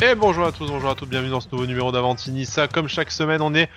[0.00, 2.48] Et bonjour à tous, bonjour à toutes, bienvenue dans ce nouveau numéro d'Avanti.
[2.72, 3.68] Comme chaque semaine, on est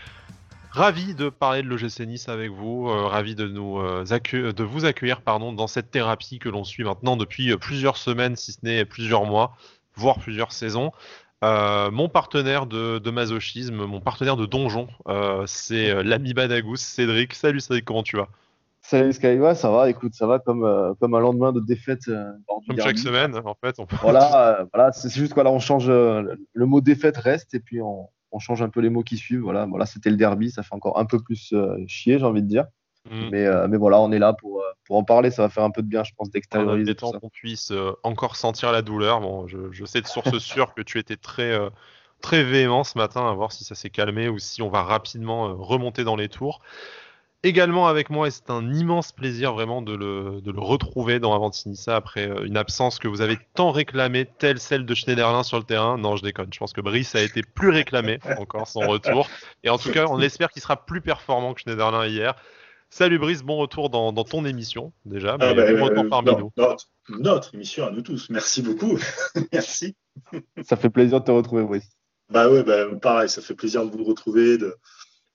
[0.69, 4.85] ravi de parler de l'OGC Nice avec vous, euh, ravi de, nous, euh, de vous
[4.85, 8.59] accueillir pardon, dans cette thérapie que l'on suit maintenant depuis euh, plusieurs semaines, si ce
[8.61, 9.57] n'est plusieurs mois,
[9.95, 10.91] voire plusieurs saisons.
[11.41, 14.89] mon partenaire de, masochisme, mon partenaire de donjon,
[15.47, 17.33] c'est l'ami Badagous, Cédric.
[17.33, 18.27] Salut Cédric, comment tu vas?
[18.91, 22.09] Salut Sky, ça va, écoute, ça va comme, euh, comme un lendemain de défaite.
[22.09, 22.29] Euh,
[22.67, 23.77] comme chaque semaine, en fait.
[24.01, 27.81] Voilà, euh, voilà c'est juste quoi, là, on change, le mot défaite reste et puis
[27.81, 29.43] on, on, change un peu les mots qui suivent.
[29.43, 31.55] Voilà, voilà c'était le derby, ça fait encore un peu plus
[31.87, 32.65] chier, j'ai envie de dire.
[33.09, 33.29] Mm.
[33.31, 35.83] Mais, mais voilà, on est là pour, pour en parler, ça va faire un peu
[35.83, 36.93] de bien, je pense, d'extérioriser.
[36.93, 37.71] temps qu'on puisse
[38.03, 39.21] encore sentir la douleur.
[39.21, 41.57] Bon, je, je sais de source sûre que tu étais très,
[42.19, 45.55] très véhément ce matin, à voir si ça s'est calmé ou si on va rapidement
[45.55, 46.59] remonter dans les tours
[47.43, 51.33] également avec moi et c'est un immense plaisir vraiment de le, de le retrouver dans
[51.33, 55.57] Avantinissa après euh, une absence que vous avez tant réclamée, telle celle de Schneiderlin sur
[55.57, 55.97] le terrain.
[55.97, 56.49] Non, je déconne.
[56.53, 59.27] Je pense que Brice a été plus réclamé encore son retour.
[59.63, 62.35] Et en tout cas, on espère qu'il sera plus performant que Schneiderlin hier.
[62.89, 65.37] Salut Brice, bon retour dans, dans ton émission déjà.
[65.37, 66.51] Mais ah bon retour parmi nous.
[66.57, 68.29] Notre, notre, émission à nous tous.
[68.29, 68.99] Merci beaucoup.
[69.53, 69.95] Merci.
[70.63, 71.89] Ça fait plaisir de te retrouver, Brice.
[72.29, 74.75] Bah ouais, bah, pareil, ça fait plaisir de vous retrouver, de,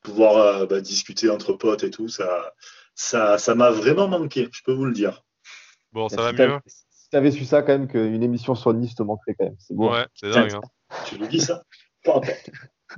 [0.07, 2.53] pouvoir euh, bah, discuter entre potes et tout, ça,
[2.95, 5.25] ça, ça m'a vraiment manqué, je peux vous le dire.
[5.93, 6.59] Bon, ça va mieux.
[6.67, 9.57] Si tu avais su ça, quand même, qu'une émission sur Nice te manquerait quand même.
[9.59, 9.93] C'est bon.
[9.93, 10.55] Ouais, c'est dingue.
[10.55, 10.61] Hein.
[11.07, 11.63] Tu le dis ça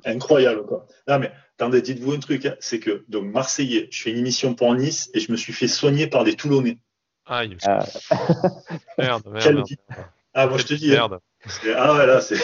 [0.05, 0.86] Incroyable, quoi.
[1.09, 4.55] Non, mais attendez, dites-vous un truc, hein, c'est que, donc, Marseillais, je fais une émission
[4.55, 6.79] pour Nice et je me suis fait soigner par des Toulonnais.
[7.25, 7.56] Aïe.
[7.67, 7.84] Ah.
[8.98, 9.42] merde, merde.
[9.42, 9.77] Quelle vie.
[10.34, 10.92] Ah, moi, je te dis.
[10.92, 11.09] Hein.
[11.09, 11.20] Merde.
[11.77, 12.36] ah, ouais, là, c'est.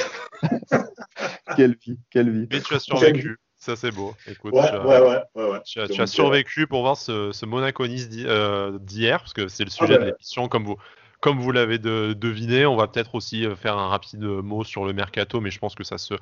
[1.57, 2.49] quelle vie, quelle vie.
[2.51, 3.39] Mais tu as survécu.
[3.65, 4.15] Ça, c'est beau.
[4.27, 7.47] Écoute, ouais, tu, as, ouais, ouais, tu, as, tu as, survécu pour voir ce, ce
[7.47, 10.77] Monaco-Nice euh, d'hier, parce que c'est le sujet ah de l'émission, comme vous,
[11.25, 14.93] comme vous l'avez deviné, on va peut-être aussi euh, faire un rapide mot sur le
[14.93, 16.13] mercato, mais je pense que ça se,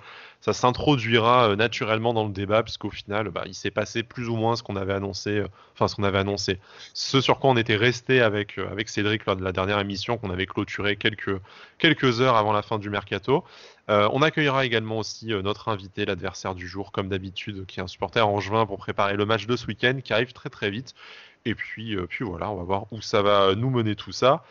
[0.40, 4.36] ça s'introduira euh, naturellement dans le débat, puisqu'au final, bah, il s'est passé plus ou
[4.36, 6.60] moins ce qu'on avait annoncé, euh, enfin ce qu'on avait annoncé,
[6.94, 10.30] ce sur quoi on était resté avec avec Cédric lors de la dernière émission, qu'on
[10.30, 11.36] avait clôturé quelques
[11.78, 13.42] quelques heures avant la fin du mercato.
[13.88, 18.24] on accueillera également aussi notre invité, l'adversaire du jour, comme d'habitude, qui est un supporter
[18.24, 20.94] en juin pour préparer le match de ce week-end, qui arrive très très vite.
[21.44, 24.44] Et puis, puis voilà, on va voir où ça va nous mener tout ça.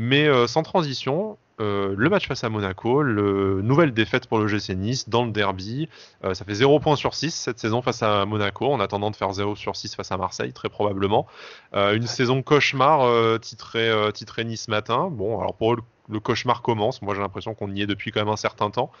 [0.00, 4.46] Mais euh, sans transition, euh, le match face à Monaco, le nouvelle défaite pour le
[4.46, 5.88] GC Nice dans le derby.
[6.22, 9.16] Euh, ça fait 0 points sur 6 cette saison face à Monaco, en attendant de
[9.16, 11.26] faire 0 sur 6 face à Marseille, très probablement.
[11.74, 15.08] une saison cauchemar titrée, titrée Nice matin.
[15.10, 15.78] Bon, alors pour eux,
[16.08, 17.02] le, cauchemar commence.
[17.02, 18.92] Moi, j'ai l'impression qu'on y est depuis quand même un certain temps.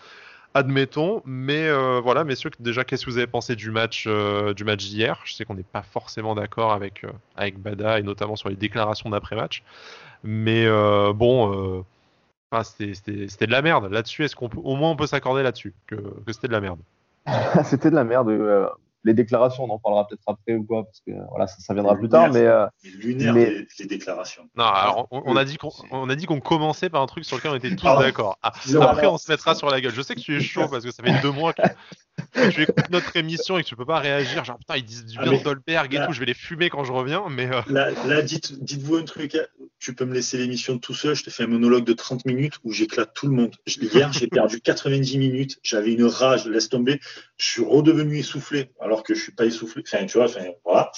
[0.54, 1.70] Admettons, mais
[2.00, 5.20] voilà, messieurs, déjà, qu'est-ce que vous avez pensé du match du match d'hier?
[5.22, 9.10] Je sais qu'on n'est pas forcément d'accord avec, avec Bada et notamment sur les déclarations
[9.10, 9.62] d'après-match.
[10.24, 11.84] Mais euh, bon,
[12.52, 13.90] euh, c'était de la merde.
[13.90, 16.80] Là-dessus, est-ce qu'au moins on peut s'accorder là-dessus que, que c'était de la merde?
[17.64, 18.30] C'était de la merde.
[19.04, 22.08] Les déclarations, on en parlera peut-être après ou quoi, parce que voilà, ça, viendra plus
[22.08, 22.32] tard.
[22.32, 22.66] Mais, euh,
[22.98, 24.42] lunaire, les, déclarations.
[24.56, 27.36] Non, alors on, a dit qu'on on a dit qu'on commençait par un truc sur
[27.36, 28.38] lequel on était tous d'accord.
[28.42, 29.94] Ah, après, on se mettra sur la gueule.
[29.94, 31.62] Je sais que tu es chaud parce que ça fait deux mois que,
[32.50, 34.44] tu écoutes notre émission et que tu peux pas réagir.
[34.44, 36.12] Genre putain, ils disent du bien ah, Dolberg et tout.
[36.12, 37.24] Je vais les fumer quand je reviens.
[37.30, 37.62] Mais euh,
[38.06, 39.36] là, dites, dites-vous un truc.
[39.78, 41.14] Tu peux me laisser l'émission tout seul.
[41.14, 43.54] Je te fais un monologue de 30 minutes où j'éclate tout le monde.
[43.66, 45.58] Hier, j'ai perdu 90 minutes.
[45.62, 46.46] J'avais une rage.
[46.46, 47.00] Laisse tomber.
[47.38, 49.82] Je suis redevenu essoufflé alors que je suis pas essoufflé.
[49.86, 50.90] Enfin, tu vois, enfin, voilà.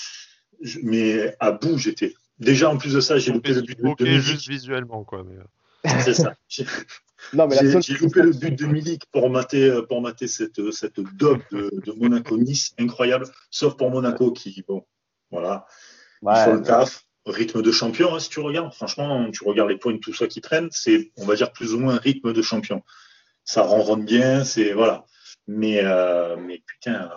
[0.82, 2.14] mais à bout, j'étais.
[2.38, 4.20] Déjà, en plus de ça, j'ai loupé le but de Milik.
[4.20, 5.20] juste visuellement, quoi.
[5.20, 5.90] Euh.
[6.04, 6.34] C'est ça.
[7.34, 11.42] Non, mais j'ai loupé le but de Milik pour mater, pour mater cette, cette dope
[11.52, 13.26] de, Monaco-Nice, incroyable.
[13.50, 14.86] Sauf pour Monaco qui, bon,
[15.30, 15.66] voilà,
[16.22, 18.72] ouais, sur le taf, rythme de champion, hein, si tu regardes.
[18.72, 21.78] Franchement, tu regardes les points, tout ça qui traîne, c'est, on va dire, plus ou
[21.78, 22.82] moins un rythme de champion.
[23.44, 25.04] Ça ronronne bien, c'est, voilà.
[25.52, 27.10] Mais, euh, mais putain,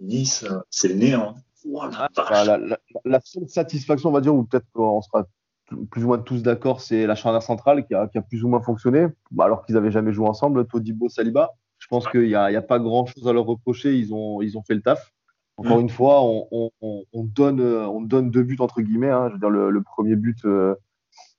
[0.00, 1.34] Nice, c'est le néant.
[3.04, 5.24] la, seule satisfaction, on va dire, ou peut-être qu'on sera
[5.90, 8.48] plus ou moins tous d'accord, c'est la charnière centrale qui a, qui a, plus ou
[8.48, 9.06] moins fonctionné,
[9.38, 11.52] alors qu'ils n'avaient jamais joué ensemble, Todibo, Saliba.
[11.78, 14.62] Je pense qu'il n'y a, a, pas grand-chose à leur reprocher, ils ont, ils ont
[14.62, 15.12] fait le taf.
[15.56, 15.82] Encore mm.
[15.82, 16.70] une fois, on, on,
[17.12, 19.10] on, donne, on donne deux buts entre guillemets.
[19.10, 19.28] Hein.
[19.28, 20.74] Je veux dire, le, le premier but, euh,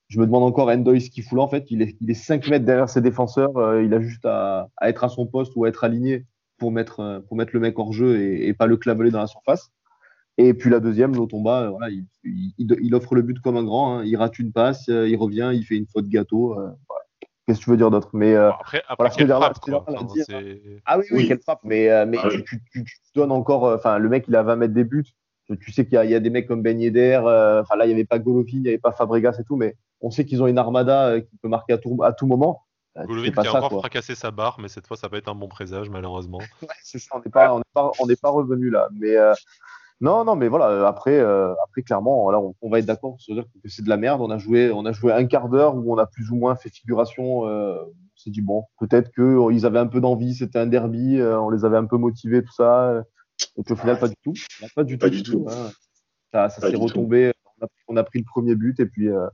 [0.07, 1.65] je me demande encore Endoy ce qu'il fout là en fait.
[1.71, 3.57] Il est, il est 5 mètres derrière ses défenseurs.
[3.57, 6.25] Euh, il a juste à, à, être à son poste ou à être aligné
[6.57, 9.19] pour mettre, euh, pour mettre le mec hors jeu et, et pas le claveler dans
[9.19, 9.71] la surface.
[10.37, 13.63] Et puis la deuxième, Lotomba, euh, voilà, il, il, il, offre le but comme un
[13.63, 13.97] grand.
[13.97, 14.03] Hein.
[14.05, 16.55] Il rate une passe, euh, il revient, il fait une faute gâteau.
[17.45, 18.09] Qu'est-ce que tu veux dire d'autre?
[18.13, 19.89] Mais après, après voilà, frappe,
[20.85, 21.61] Ah oui, oui, quelle frappe.
[21.63, 23.63] Mais, mais ah tu, tu, tu, donnes encore.
[23.63, 25.05] Enfin, le mec, il a 20 mètres des buts.
[25.61, 27.19] Tu sais qu'il y, y, a des mecs comme Ben Yedder.
[27.19, 29.55] Enfin, là, il n'y avait pas Golovin, il n'y avait pas Fabregas et tout.
[29.55, 32.66] Mais on sait qu'ils ont une armada qui peut marquer à tout, à tout moment.
[33.05, 35.47] Golovin qui a encore fracassé sa barre, mais cette fois, ça va être un bon
[35.47, 36.39] présage, malheureusement.
[36.83, 38.89] c'est ça, on n'est pas, on pas, revenu là.
[38.93, 39.15] Mais
[40.01, 43.69] non, non, mais voilà, après, après clairement, là, on, va être d'accord sur dire que
[43.69, 44.21] c'est de la merde.
[44.21, 46.55] On a, joué, on a joué un quart d'heure où on a plus ou moins
[46.55, 47.41] fait figuration.
[47.41, 51.65] on s'est dit, bon, peut-être qu'ils avaient un peu d'envie, c'était un derby, on les
[51.65, 53.03] avait un peu motivés, tout ça.
[53.57, 54.33] Et puis au final, pas du tout.
[54.75, 55.09] Pas du tout.
[55.09, 55.45] Du tout.
[55.49, 55.71] Hein.
[56.31, 57.31] Ça, ça s'est retombé.
[57.87, 59.27] On a, pris le premier but et puis, euh,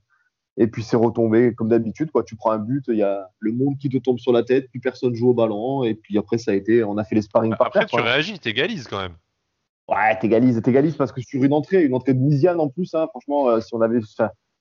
[0.57, 2.11] et puis c'est retombé comme d'habitude.
[2.11, 2.23] Quoi.
[2.23, 4.67] Tu prends un but, il y a le monde qui te tombe sur la tête,
[4.69, 5.83] puis personne joue au ballon.
[5.83, 8.39] Et puis après, ça a été, on a fait les sparring par Après, tu réagis,
[8.39, 9.15] t'égalises quand même.
[9.89, 13.07] Ouais, t'égalises, t'égalises parce que sur une entrée, une entrée de Nisiane en plus, hein,
[13.09, 13.99] franchement, euh, si on avait.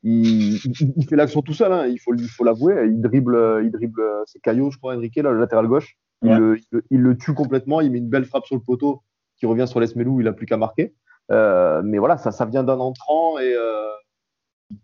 [0.04, 0.56] Il,
[0.96, 2.88] il, fait l'action tout seul, hein, il faut, il faut l'avouer.
[2.88, 5.96] Il dribble, il dribble, c'est Caillot, je crois, Enrique, là, le latéral gauche.
[6.22, 6.56] Il, le,
[6.90, 9.02] il, le, tue complètement, il met une belle frappe sur le poteau
[9.36, 10.94] qui revient sur l'Esmelou, il n'a plus qu'à marquer.
[11.30, 13.86] Euh, mais voilà, ça, ça vient d'un entrant et euh,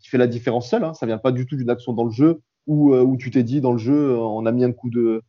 [0.01, 0.85] qui fait la différence seul.
[0.85, 0.95] Hein.
[0.95, 3.43] Ça vient pas du tout d'une action dans le jeu où, euh, où tu t'es
[3.43, 5.23] dit dans le jeu, on a mis un coup de,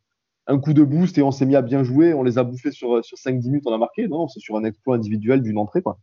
[0.48, 2.72] un coup de boost et on s'est mis à bien jouer, on les a bouffés
[2.72, 4.08] sur, sur 5-10 minutes, on a marqué.
[4.08, 5.82] Non, c'est sur un exploit individuel d'une entrée.
[5.82, 6.00] Quoi.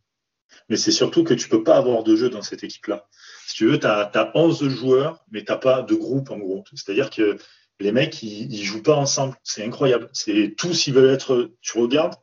[0.69, 3.08] Mais c'est surtout que tu peux pas avoir de jeu dans cette équipe-là.
[3.47, 6.64] Si tu veux, tu as, as, 11 joueurs, mais tu pas de groupe en gros.
[6.75, 7.38] C'est-à-dire que
[7.81, 9.37] les mecs, ils, ils jouent pas ensemble.
[9.43, 10.09] C'est incroyable.
[10.12, 11.50] C'est tous, ils veulent être.
[11.61, 12.14] Tu regardes,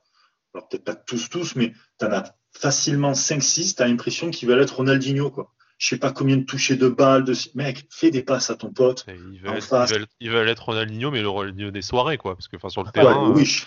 [0.53, 4.47] alors peut-être pas tous, tous, mais tu en as facilement 5-6, tu as l'impression qu'ils
[4.47, 5.53] veulent être Ronaldinho, quoi.
[5.77, 8.71] Je sais pas combien de touchés de balles, de mec, fais des passes à ton
[8.71, 9.05] pote.
[9.07, 12.35] Ils veulent, être, ils, veulent, être, Ronaldinho, mais le Ronaldinho des soirées, quoi.
[12.35, 13.29] Parce que enfin, sur le terrain.
[13.29, 13.65] Ouais, Wish.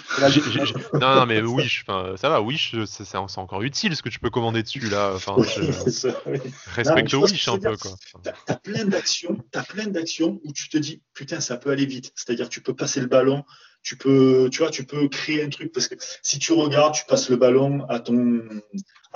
[0.94, 4.62] non, non, mais Wish, ça va, Wish, c'est encore utile ce que tu peux commander
[4.62, 5.12] dessus, là.
[5.14, 5.36] Enfin,
[6.74, 7.92] Respecte Wish un peu, quoi.
[8.22, 11.86] T'as as plein d'actions, t'as plein d'actions où tu te dis, putain, ça peut aller
[11.86, 12.12] vite.
[12.14, 13.44] C'est-à-dire, tu peux passer le ballon,
[13.82, 17.04] tu peux, tu vois, tu peux créer un truc parce que si tu regardes, tu
[17.06, 18.42] passes le ballon à ton,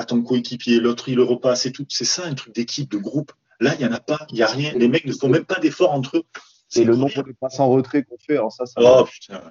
[0.01, 1.85] à ton coéquipier, l'autre il le repasse et tout.
[1.89, 3.33] C'est ça un truc d'équipe, de groupe.
[3.61, 4.73] Là, il y en a pas, il y a rien.
[4.75, 6.23] Les mecs ne font même pas d'efforts entre eux.
[6.69, 8.39] C'est le nombre de passes en retrait qu'on fait.
[8.39, 8.81] Alors ça, ça.
[8.83, 9.43] Oh, putain.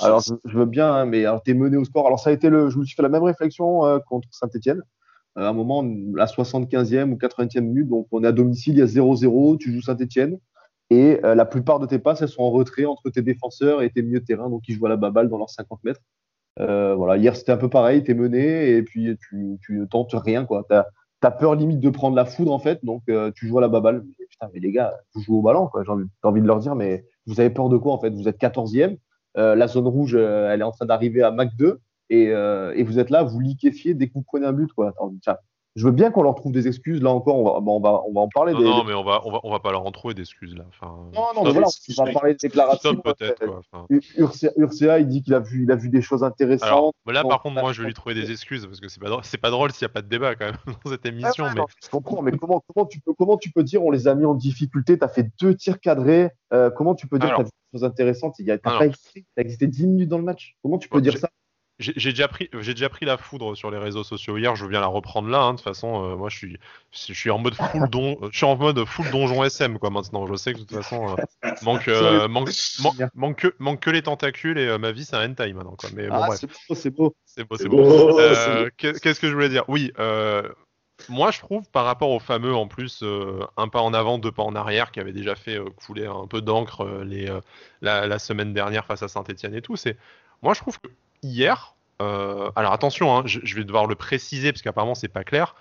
[0.00, 2.06] Alors je, veux bien, hein, mais alors t'es mené au sport.
[2.06, 4.82] Alors ça a été le, je me suis fait la même réflexion euh, contre Saint-Etienne.
[5.36, 5.82] Euh, à un moment,
[6.14, 9.72] la 75e ou 80e minute, donc on est à domicile, il y a 0-0, tu
[9.72, 10.38] joues Saint-Etienne.
[10.90, 13.90] Et euh, la plupart de tes passes, elles sont en retrait entre tes défenseurs et
[13.90, 16.00] tes milieux de terrain, donc ils jouent à la baballe dans leurs 50 mètres.
[16.60, 19.84] Euh, voilà, hier c'était un peu pareil, tu es mené et puis tu, tu ne
[19.84, 20.46] tentes rien.
[20.46, 23.60] Tu as, peur limite de prendre la foudre en fait, donc euh, tu joues à
[23.60, 24.04] la baballe.
[24.30, 27.04] Putain, mais les gars, vous jouez au ballon, j'ai envie, envie, de leur dire, mais
[27.26, 28.10] vous avez peur de quoi en fait?
[28.10, 28.96] Vous êtes 14e,
[29.34, 33.10] la zone rouge elle est en train d'arriver à Mac 2 et, et, vous êtes
[33.10, 34.72] là, vous liquéfiez dès que vous prenez un but.
[34.72, 34.94] Quoi.
[35.76, 37.02] Je veux bien qu'on leur trouve des excuses.
[37.02, 38.52] Là encore, on va, on va, on va en parler.
[38.52, 40.64] Non, non mais on va, on va, on va pas leur en trouver d'excuses là.
[40.68, 41.68] Enfin, non, non, mais voilà,
[41.98, 42.96] on va parler de déclarations.
[42.96, 43.42] peut-être.
[43.90, 46.94] Il dit qu'il a vu, il a vu des choses intéressantes.
[47.06, 49.38] là, par contre, moi, je vais lui trouver des excuses parce que c'est pas, c'est
[49.38, 51.44] pas drôle s'il n'y a pas de débat quand même dans cette émission.
[51.54, 51.62] mais...
[51.82, 54.24] je comprends, mais comment, comment tu peux, comment tu peux dire on les a mis
[54.24, 56.30] en difficulté T'as fait deux tirs cadrés.
[56.52, 59.24] Euh, comment tu peux dire que t'as vu des choses intéressantes Il a, pas existé,
[59.36, 60.56] existé 10 minutes dans le match.
[60.62, 61.28] Comment tu peux dire ça
[61.78, 64.36] j'ai déjà pris j'ai déjà pris la foudre sur les réseaux sociaux.
[64.36, 65.52] Hier je bien la reprendre là hein.
[65.52, 66.58] de toute façon euh, moi je suis
[66.90, 70.26] je suis en mode full don je suis en mode full donjon SM quoi maintenant.
[70.26, 72.50] Je sais que de toute façon euh, manque, euh, manque,
[73.14, 75.90] manque, que, manque que les tentacules et ma vie c'est un hentai maintenant quoi.
[75.94, 77.16] Mais bon ah, c'est beau c'est beau.
[77.24, 78.18] C'est beau c'est beau,
[78.76, 79.64] qu'est-ce que je voulais dire?
[79.68, 79.92] Oui
[81.08, 83.04] moi, je trouve, par rapport au fameux, en plus,
[83.56, 86.42] un pas en avant, deux pas en arrière, qui avait déjà fait couler un peu
[86.42, 87.32] d'encre les
[87.82, 89.96] la, la, semaine dernière face à Saint-Etienne et tout, c'est,
[90.42, 90.88] moi, je trouve que
[91.22, 95.54] hier, euh, alors attention, hein, je, vais devoir le préciser parce qu'apparemment c'est pas clair.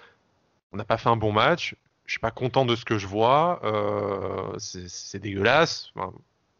[0.71, 1.75] On n'a pas fait un bon match.
[2.05, 3.59] Je suis pas content de ce que je vois.
[3.63, 5.91] Euh, c'est dégueulasse.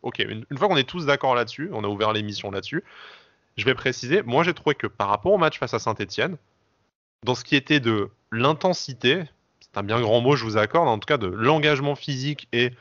[0.02, 2.84] ok, une, fois qu'on est tous d'accord là-dessus, on a ouvert l'émission là-dessus.
[3.58, 4.22] Je vais préciser.
[4.24, 6.38] Moi, j'ai trouvé que par rapport au match face à Saint-Etienne,
[7.24, 9.24] dans ce qui était de l'intensité,
[9.60, 12.72] c'est un bien grand mot, je vous accorde, en tout cas de l'engagement physique et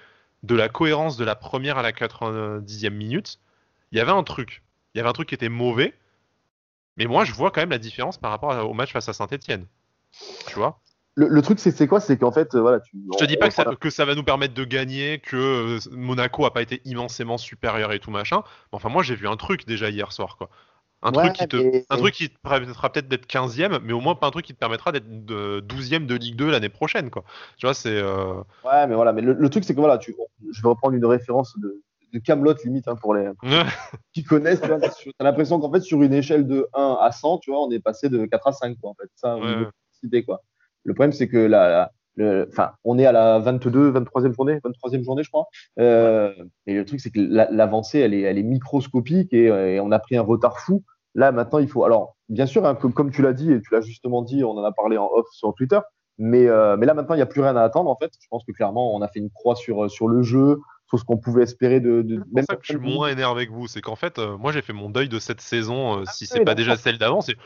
[0.42, 3.38] de la cohérence de la première à la 90e minute,
[3.92, 4.62] il y avait un truc.
[4.94, 5.94] Il y avait un truc qui était mauvais,
[6.96, 9.66] mais moi, je vois quand même la différence par rapport au match face à Saint-Etienne.
[10.46, 10.80] Tu vois?
[11.18, 11.98] Le, truc, c'est quoi?
[11.98, 12.80] C'est qu'en fait, euh, voilà.
[12.80, 16.44] Tu, je te dis pas que ça, va nous permettre de gagner, que euh, Monaco
[16.44, 18.42] a pas été immensément supérieur et tout machin.
[18.70, 20.50] Mais enfin, moi, j'ai vu un truc déjà hier soir, quoi.
[21.02, 24.14] Un, truc, qui te, un truc qui te permettra peut-être d'être 15e, mais au moins
[24.14, 27.10] pas un truc qui te permettra d'être 12e de Ligue 2 l'année prochaine.
[27.10, 27.22] Quoi.
[27.56, 27.96] Tu vois, c'est.
[27.96, 28.34] Euh,
[28.64, 30.16] ouais, mais voilà, mais le, truc, c'est que voilà, tu,
[30.50, 33.30] je vais reprendre une référence de, de Camelot limite hein, pour les
[34.12, 34.60] qui connaissent.
[34.60, 37.70] Tu as l'impression qu'en fait sur une échelle de 1 à 100, tu vois, on
[37.70, 39.08] est passé de 4 à 5 quoi, en fait.
[39.14, 39.38] Ça,
[40.24, 40.42] quoi.
[40.84, 45.22] Le problème c'est que la, enfin, on est à la 22, 23e journée, 23e journée,
[45.22, 45.46] je crois.
[45.78, 46.32] Euh,
[46.66, 50.16] et le truc, c'est que l'avancée, elle est, elle est microscopique et, on a pris
[50.16, 50.82] un retard fou.
[51.14, 51.84] Là, maintenant, il faut.
[51.84, 54.64] Alors, bien sûr, hein, comme, tu l'as dit et tu l'as justement dit, on en
[54.64, 55.78] a parlé en off sur Twitter.
[56.18, 57.90] Mais, euh, mais là, maintenant, il n'y a plus rien à attendre.
[57.90, 60.60] En fait, je pense que clairement, on a fait une croix sur, sur le jeu.
[60.88, 62.02] Sur ce qu'on pouvait espérer de.
[62.02, 63.66] de c'est pour ça que je suis moins énervé que vous.
[63.66, 66.02] C'est qu'en fait, moi, j'ai fait mon deuil de cette saison.
[66.02, 67.36] Ah si c'est pas déjà celle d'avant, c'est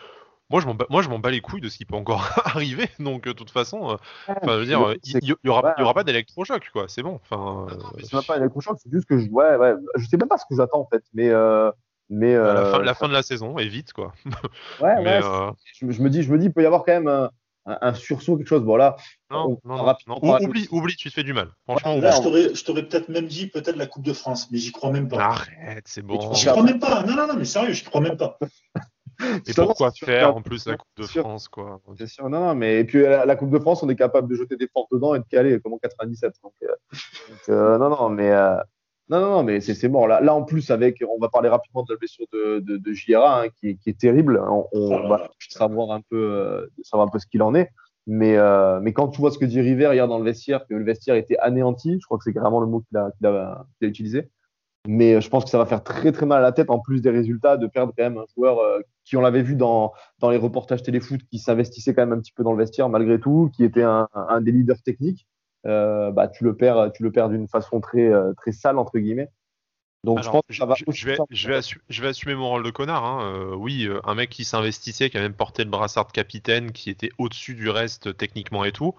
[0.51, 0.61] moi
[1.03, 3.93] je m'en bats, les couilles de ce qui peut encore arriver donc de toute façon
[3.93, 3.97] euh,
[4.29, 7.67] je veux dire il y, aura aura pas d'électrochoc quoi c'est bon enfin
[8.13, 10.57] même pas d'électrochoc c'est juste que je ouais, ouais je sais même pas ce que
[10.57, 11.71] j'attends en fait mais euh,
[12.13, 14.13] mais bah, la, fin, la, fin, de la saison est vite quoi
[14.81, 17.09] ouais, mais, ouais je, me dis je me dis il peut y avoir quand même
[17.09, 17.31] un,
[17.67, 18.97] un sursaut quelque chose bon là
[19.31, 21.51] non, non, non, oublie, oublie, tu te fais du mal.
[21.65, 24.91] Franchement, là, je t'aurais peut-être même dit peut-être la Coupe de France, mais j'y crois
[24.91, 25.19] même pas.
[25.19, 26.33] Arrête, c'est bon.
[26.33, 27.05] J'y crois même pas.
[27.05, 28.39] Non, non, non, mais sérieux, j'y crois même pas.
[29.47, 31.81] Et pourquoi faire en plus la Coupe de France quoi?
[31.99, 34.35] C'est sûr, non, non, mais et puis la, Coupe de France, on est capable de
[34.35, 36.35] jeter des portes dedans et de caler comme en 97.
[36.43, 36.69] Donc, euh,
[37.51, 38.57] euh, non, non, mais euh,
[39.19, 40.07] non, non, mais c'est mort.
[40.07, 43.17] Là, là, en plus, avec, on va parler rapidement de la blessure de, de, de
[43.17, 44.41] hein, qui, qui, est terrible.
[44.49, 47.71] On, on va savoir un peu, savoir un peu ce qu'il en est.
[48.07, 48.37] Mais,
[48.81, 51.17] mais quand tu vois ce que dit River hier dans le vestiaire, que le vestiaire
[51.17, 54.31] était anéanti, je crois que c'est vraiment le mot qu'il a, a, a, utilisé.
[54.87, 57.03] Mais je pense que ça va faire très très mal à la tête, en plus
[57.03, 58.59] des résultats, de perdre quand même un joueur
[59.05, 62.33] qui, on l'avait vu dans, dans les reportages téléfoot, qui s'investissait quand même un petit
[62.33, 65.30] peu dans le vestiaire malgré tout, qui était un, un des leaders techniques, euh,
[65.65, 69.31] bah, tu le perds, tu le perds d'une façon très, euh, très sale, entre guillemets.
[70.03, 70.75] Donc je pense que ça va.
[70.75, 73.05] Je, vais, je, vais assumer, je vais assumer mon rôle de connard.
[73.05, 73.35] Hein.
[73.35, 76.73] Euh, oui, euh, un mec qui s'investissait, qui a même porté le brassard de capitaine,
[76.73, 78.95] qui était au-dessus du reste techniquement et tout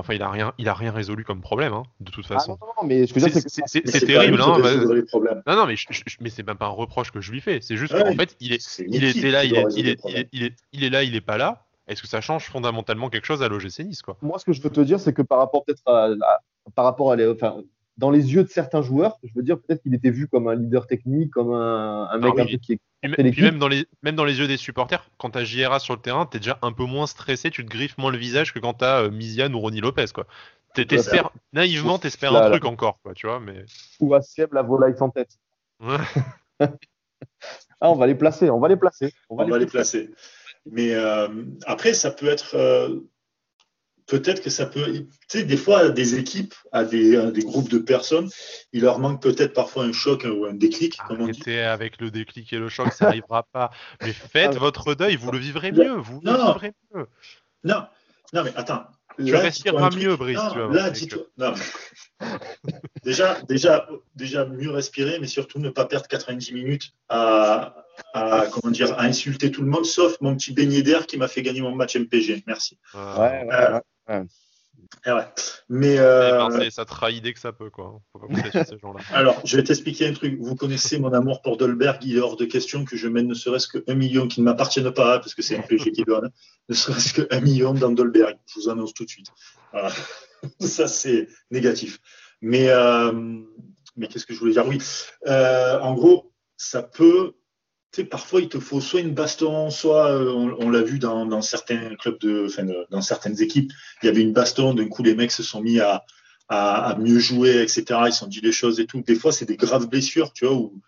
[0.00, 2.58] enfin, il a rien, il a rien résolu comme problème, hein, de toute ah, façon.
[2.84, 4.58] mais c'est terrible, hein.
[5.46, 5.74] non, non, mais
[6.20, 7.60] mais c'est même pas un reproche que je lui fais.
[7.60, 10.00] C'est juste qu'en fait, il est, il était là, il est, il est,
[10.32, 11.64] il est, il est, là, il est pas là.
[11.86, 14.16] Est-ce que ça change fondamentalement quelque chose à l'OGC Nice, quoi?
[14.22, 16.08] Moi, ce que je veux te dire, c'est que par rapport peut-être à,
[16.74, 17.62] par rapport à les, enfin,
[17.98, 20.54] dans les yeux de certains joueurs, je veux dire peut-être qu'il était vu comme un
[20.54, 22.80] leader technique, comme un, un mec ah un peu qui est
[23.12, 26.00] puis, même, dans les, même dans les yeux des supporters, quand t'as JRA sur le
[26.00, 28.74] terrain, t'es déjà un peu moins stressé, tu te griffes moins le visage que quand
[28.74, 30.26] t'as euh, Misian ou Ronnie Lopez, quoi.
[30.74, 33.64] T'espères, naïvement, t'espères un truc encore, quoi, tu vois, mais.
[34.00, 35.38] Ou à Siem, la volaille sans tête.
[36.60, 36.68] ah,
[37.82, 39.12] on va les placer, on va les placer.
[39.28, 40.10] On va, les, placer.
[40.66, 41.28] Mais euh,
[41.66, 42.54] après, ça peut être.
[42.54, 43.00] Euh,
[44.06, 44.84] peut-être que ça peut.
[44.92, 48.30] Tu sais, des fois, des équipes, à des, groupes de personnes,
[48.72, 50.96] il leur manque peut-être parfois un choc ou un déclic.
[51.00, 53.70] Arrêtez avec le déclic et le choc, ça n'arrivera pas.
[54.02, 54.58] Mais faites ah.
[54.58, 55.94] votre deuil, vous le vivrez mieux.
[55.94, 57.06] Vous le vivrez mieux.
[57.64, 57.86] Non,
[58.32, 58.84] non, mais attends.
[59.18, 60.38] Tu respireras mieux, Brice.
[60.72, 61.54] là, dis-toi.
[63.04, 68.72] déjà, déjà, déjà mieux respirer, mais surtout ne pas perdre 90 minutes à, à, comment
[68.72, 71.60] dire, à insulter tout le monde, sauf mon petit beignet d'air qui m'a fait gagner
[71.60, 72.44] mon match MPG.
[72.46, 72.78] Merci.
[72.94, 74.24] Ouais, ouais, euh,
[75.06, 75.24] eh ouais.
[75.68, 76.48] Mais euh...
[76.52, 78.00] Eh ben, ça trahit dès que ça peut, quoi.
[78.12, 79.00] Faut pas compter sur ces gens-là.
[79.12, 80.38] Alors, je vais t'expliquer un truc.
[80.40, 81.98] Vous connaissez mon amour pour Dolberg.
[82.02, 84.92] Il est hors de question que je mène ne serait-ce qu'un million qui ne m'appartiennent
[84.92, 86.30] pas, parce que c'est un PG qui donne,
[86.68, 88.38] ne serait-ce qu'un million dans Dolberg.
[88.46, 89.28] Je vous annonce tout de suite.
[89.72, 89.90] Voilà.
[90.60, 91.98] ça, c'est négatif.
[92.40, 93.12] Mais, euh...
[93.96, 94.66] mais qu'est-ce que je voulais dire?
[94.66, 94.78] Oui.
[95.26, 97.34] Euh, en gros, ça peut
[98.02, 102.18] parfois il te faut soit une baston, soit euh, on, l'a vu dans, certains clubs
[102.18, 103.72] de, enfin, dans certaines équipes,
[104.02, 106.04] il y avait une baston, d'un coup les mecs se sont mis à,
[106.98, 107.84] mieux jouer, etc.
[108.06, 109.00] Ils se sont dit des choses et tout.
[109.02, 110.80] Des fois c'est des graves blessures, tu vois, où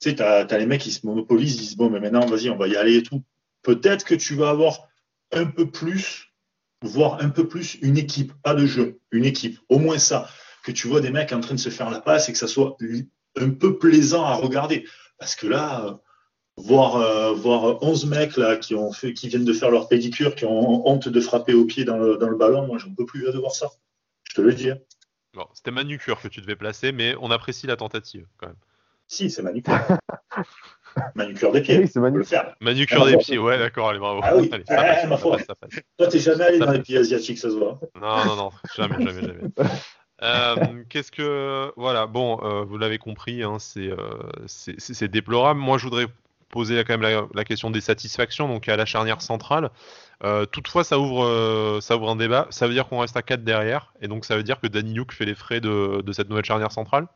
[0.00, 2.50] tu sais, t'as as les mecs qui se monopolisent, ils disent bon mais maintenant vas-y
[2.50, 3.22] on va y aller et tout.
[3.62, 4.88] Peut-être que tu vas avoir
[5.32, 6.32] un peu plus,
[6.82, 10.28] voire un peu plus une équipe, pas de jeu, une équipe, au moins ça,
[10.64, 12.48] que tu vois des mecs en train de se faire la passe et que ça
[12.48, 12.76] soit
[13.36, 14.84] un peu plaisant à regarder.
[15.18, 16.00] Parce que là,
[16.56, 20.34] voir, euh, voir 11 mecs là, qui, ont fait, qui viennent de faire leur pédicure,
[20.34, 23.06] qui ont honte de frapper au pied dans le, dans le ballon, moi j'en peux
[23.06, 23.70] plus de voir ça.
[24.24, 24.70] Je te le dis.
[24.70, 24.78] Hein.
[25.34, 28.56] Bon, c'était manucure que tu devais placer, mais on apprécie la tentative quand même.
[29.08, 29.74] Si, c'est manucure.
[31.14, 31.78] manucure des pieds.
[31.78, 32.54] Oui, c'est manucure.
[32.60, 34.20] Manucure des pieds, ouais, d'accord, allez, bravo.
[34.22, 35.80] Ah oui, allez, ça passe, ça passe, ça passe.
[35.98, 37.80] Toi, t'es jamais allé dans les pays asiatiques, ça se voit.
[38.00, 39.40] Non, non, non, jamais, jamais, jamais.
[40.22, 43.90] Euh, qu'est-ce que voilà bon euh, vous l'avez compris hein, c'est
[44.46, 46.06] c'est déplorable moi je voudrais
[46.54, 49.70] poser quand même la, question des satisfactions, donc à la charnière centrale.
[50.22, 52.46] Euh, toutefois, ça ouvre, euh, ça ouvre un débat.
[52.50, 54.94] Ça veut dire qu'on reste à 4 derrière, et donc ça veut dire que Danny
[54.94, 57.08] Luke fait les frais de, cette nouvelle charnière centrale?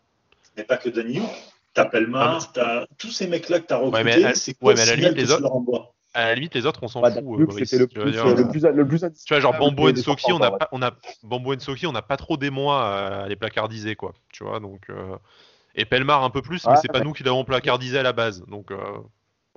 [0.57, 1.31] Mais pas que Danny Luke.
[1.73, 4.35] T'as Pelmar, ah, t'as tous ces mecs-là que t'as recrutés.
[4.35, 5.49] c'est quoi ouais, mais à la limite, les autres.
[6.15, 7.53] À la limite, les autres, on s'en fout.
[7.65, 10.51] C'était le, plus, le, plus, le plus Tu vois, genre Bambo et Soki, on a
[10.51, 10.91] pas, on a
[11.23, 14.13] Bambo et Soki, on n'a pas trop d'émoi à les placardiser, quoi.
[14.33, 14.81] Tu vois, donc.
[14.91, 15.17] Euh,
[15.77, 18.43] et Pelmar un peu plus, mais c'est pas nous qui l'avons placardisé à la base,
[18.49, 18.73] donc.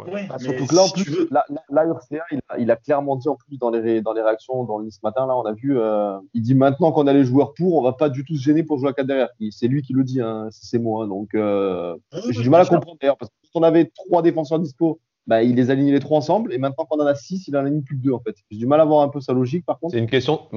[0.05, 2.24] Bah, surtout que là, en plus, là, Urca,
[2.58, 5.36] il, a, clairement dit en plus dans les, dans les réactions dans ce matin, là,
[5.36, 8.10] on a vu, euh, il dit maintenant qu'on a les joueurs pour, on va pas
[8.10, 9.29] du tout se gêner pour jouer à 4 derrière.
[9.51, 11.03] C'est lui qui le dit, hein, c'est moi.
[11.03, 11.96] Hein, donc, euh,
[12.29, 15.43] j'ai du mal à comprendre d'ailleurs, parce que quand on avait trois défenseurs dispo, bah,
[15.43, 17.84] il les alignait les trois ensemble, et maintenant qu'on en a 6, il en aligne
[17.84, 18.36] plus que deux en fait.
[18.50, 19.93] J'ai du mal à voir un peu sa logique par contre.
[19.93, 20.48] C'est une question,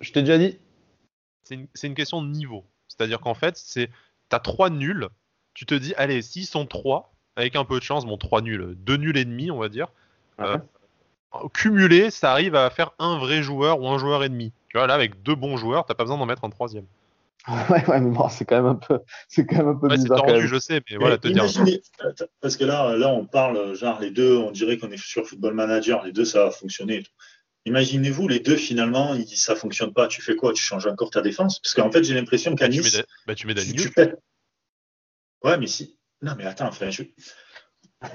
[0.00, 0.58] je t'ai déjà dit,
[1.42, 2.64] c'est une, une question de niveau.
[2.88, 3.90] C'est-à-dire qu'en fait, c'est
[4.28, 5.08] t'as trois nuls,
[5.54, 8.74] tu te dis, allez, s'ils sont trois, avec un peu de chance, bon, trois nuls,
[8.78, 9.86] deux nuls et demi, on va dire,
[10.40, 10.58] euh,
[11.54, 14.52] cumulé, ça arrive à faire un vrai joueur ou un joueur et demi.
[14.68, 16.84] Tu vois, là, avec deux bons joueurs, t'as pas besoin d'en mettre un troisième.
[17.70, 20.26] Ouais, ouais, mais bon, c'est quand même un peu, c'est quand même un peu bizarre.
[20.26, 21.46] Tendu, je sais, mais voilà, te dire.
[22.42, 25.54] Parce que là, là, on parle, genre, les deux, on dirait qu'on est sur Football
[25.54, 27.04] Manager, les deux, ça va fonctionner.
[27.64, 30.08] Imaginez-vous, les deux, finalement, ça fonctionne pas.
[30.08, 30.52] Tu fais quoi?
[30.52, 31.60] Tu changes encore ta défense?
[31.60, 32.82] Parce qu'en fait, j'ai l'impression qu'à Nice.
[33.26, 33.92] Bah, tu mets, bah, tu mets tu,
[35.44, 35.97] Ouais, mais si.
[36.22, 37.04] Non, mais attends, enfin, je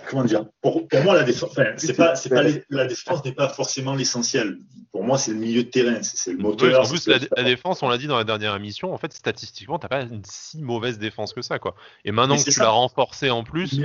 [0.09, 0.45] comment dire?
[0.61, 4.57] Pour, moi la défense c'est pas c'est pas la défense n'est pas forcément l'essentiel.
[4.91, 7.89] Pour moi c'est le milieu de terrain c'est le moteur en plus la, défense on
[7.89, 11.33] l'a dit dans la dernière émission en fait statistiquement t'as pas une si mauvaise défense
[11.33, 11.75] que ça quoi.
[12.05, 13.81] Et maintenant que tu l'as renforcé en plus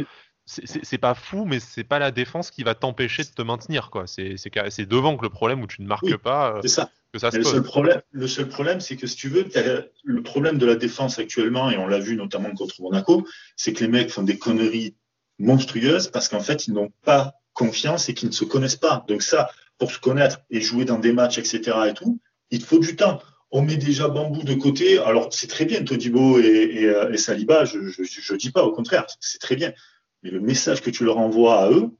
[0.48, 4.06] c'est pas fou mais c'est pas la défense qui va t'empêcher de te maintenir quoi
[4.06, 7.30] c'est devant que le problème où tu ne marques pas euh, c'est ça que ça
[7.30, 9.46] se le seul problème le seul problème c'est que si tu veux
[10.04, 13.26] le problème de la défense actuellement et on l'a vu notamment contre Monaco
[13.56, 14.94] c'est que les mecs font des conneries
[15.38, 19.04] monstrueuse parce qu'en fait, ils n'ont pas confiance et qu'ils ne se connaissent pas.
[19.08, 21.76] Donc ça, pour se connaître et jouer dans des matchs, etc.
[21.88, 23.20] et tout, il te faut du temps.
[23.50, 24.98] On met déjà Bambou de côté.
[24.98, 28.72] Alors, c'est très bien, Todibo et, et, euh, et Saliba, je ne dis pas, au
[28.72, 29.72] contraire, c'est très bien.
[30.22, 31.90] Mais le message que tu leur envoies à eux,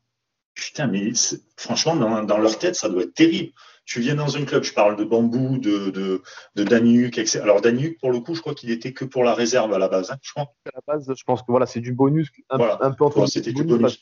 [0.54, 1.12] putain, mais
[1.56, 3.52] franchement, dans, dans, leur tête, ça doit être terrible.
[3.84, 6.22] Tu viens dans un club, je parle de Bambou, de, de,
[6.56, 7.40] de Danuk, etc.
[7.40, 9.88] Alors, Danuk, pour le coup, je crois qu'il était que pour la réserve à la
[9.88, 10.10] base.
[10.10, 10.52] Hein, je crois.
[10.66, 13.52] À la base, je pense que voilà, c'est du bonus, un, peu entre voilà, c'était
[13.52, 13.98] du bonus.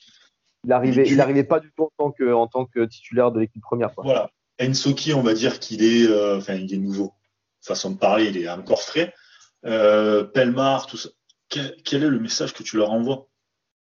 [0.65, 3.39] Il arrivait, il arrivait pas du tout en tant que, en tant que titulaire de
[3.39, 3.95] l'équipe première.
[3.95, 4.03] Quoi.
[4.03, 4.31] Voilà.
[4.61, 7.13] Ensoki, on va dire qu'il est, euh, enfin, il est nouveau.
[7.61, 9.15] Façon de parler, il est encore frais.
[9.65, 11.11] Euh, Pelmar, tout ça.
[11.49, 13.29] Quel, quel, est le message que tu leur envoies?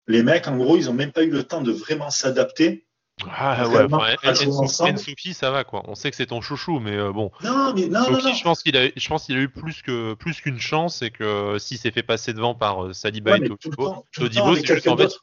[0.08, 2.86] Les mecs, en gros, ils ont même pas eu le temps de vraiment s'adapter
[3.32, 5.34] ah ouais, ouais.
[5.34, 5.84] ça va quoi.
[5.88, 7.32] On sait que c'est ton chouchou, mais euh, bon.
[7.44, 10.16] Non, mais non, non, je pense qu'il a, je pense qu'il a eu plus que
[10.16, 14.56] plus qu'une chance et que s'il s'est fait passer devant par euh, Saliba et Todibo,
[14.56, 15.13] c'est juste en fait.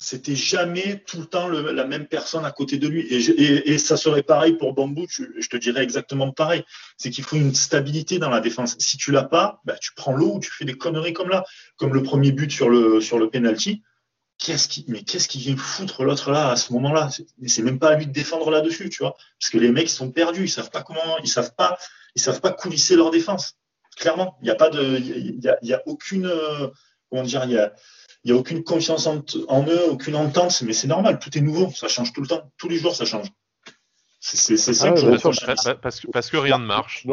[0.00, 3.00] C'était jamais tout le temps le, la même personne à côté de lui.
[3.10, 6.64] Et, et, et ça serait pareil pour Bambou, je te dirais exactement pareil.
[6.96, 8.76] C'est qu'il faut une stabilité dans la défense.
[8.78, 11.44] Si tu l'as pas, bah, tu prends l'eau ou tu fais des conneries comme là.
[11.76, 13.82] Comme le premier but sur le, sur le penalty
[14.38, 17.10] qu'est-ce qui, mais qu'est-ce qui vient foutre l'autre là à ce moment-là
[17.46, 20.10] C'est même pas à lui de défendre là-dessus, tu vois, parce que les mecs sont
[20.10, 21.76] perdus, ils savent pas comment, ils savent pas,
[22.14, 23.56] ils savent pas coulisser leur défense.
[23.96, 26.30] Clairement, il n'y a pas de, il y a, y a, aucune,
[27.10, 27.72] comment dire, il y a,
[28.24, 31.40] il y a aucune confiance en, en, eux, aucune entente, mais c'est normal, tout est
[31.40, 33.28] nouveau, ça change tout le temps, tous les jours ça change.
[34.20, 37.06] C'est ça ah parce, que, parce que rien ne marche.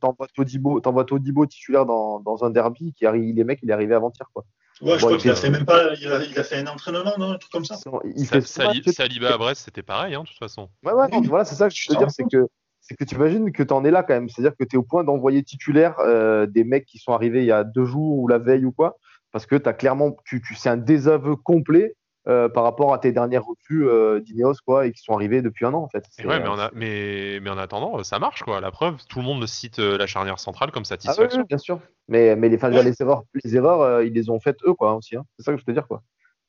[0.00, 3.94] T'envoies Todibo, Todibo titulaire dans, dans un derby qui arrive, les mecs, il est arrivé
[3.94, 4.44] avant-hier, quoi.
[4.80, 7.14] Ouais, je crois qu'il a fait même pas, il a, il a, fait un entraînement,
[7.16, 7.76] non, un truc comme ça.
[8.16, 10.68] il fait Saliba à Brest, c'était pareil, hein, de toute façon.
[10.84, 12.48] Ouais, ouais, non, voilà, c'est ça que je veux dire, c'est que
[12.80, 14.28] c'est que tu imagines que tu en es là quand même.
[14.28, 17.46] C'est-à-dire que tu es au point d'envoyer titulaire euh, des mecs qui sont arrivés il
[17.46, 18.98] y a deux jours ou la veille ou quoi,
[19.32, 21.94] parce que tu as clairement, tu, tu c'est un désaveu complet
[22.26, 25.66] euh, par rapport à tes dernières refus euh, d'Ineos quoi et qui sont arrivés depuis
[25.66, 26.06] un an en fait.
[26.24, 28.62] Ouais, mais, euh, mais, mais, en attendant, ça marche quoi.
[28.62, 31.42] La preuve, tout le monde cite la charnière centrale comme satisfaction.
[31.42, 31.80] Ah, bien sûr.
[32.08, 35.16] Mais, mais les, les erreurs, les erreurs ils les ont faites eux quoi aussi.
[35.16, 35.24] Hein.
[35.36, 36.02] C'est ça que je veux te dire quoi.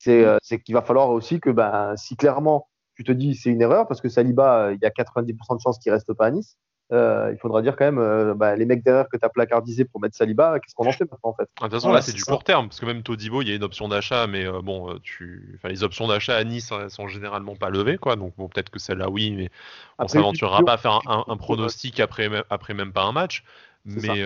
[0.06, 0.38] Mm.
[0.42, 3.86] C'est qu'il va falloir aussi que ben, si clairement tu te dis c'est une erreur
[3.86, 6.56] parce que Saliba, il y a 90% de chances qu'il reste pas à Nice.
[6.92, 9.84] Euh, il faudra dire quand même, euh, bah, les mecs derrière que tu as placardisé
[9.84, 11.48] pour mettre Saliba, qu'est-ce qu'on en fait maintenant en fait?
[11.60, 13.52] Ah, De toute façon, là, c'est du court terme, parce que même Todibo, il y
[13.52, 15.54] a une option d'achat, mais euh, bon, tu...
[15.56, 18.14] enfin, les options d'achat à Nice sont généralement pas levées, quoi.
[18.14, 19.50] Donc, bon, peut-être que celle-là, oui, mais
[19.98, 23.42] on s'aventurera pas à faire un, pronostic après, après même pas un match.
[23.84, 24.24] Mais,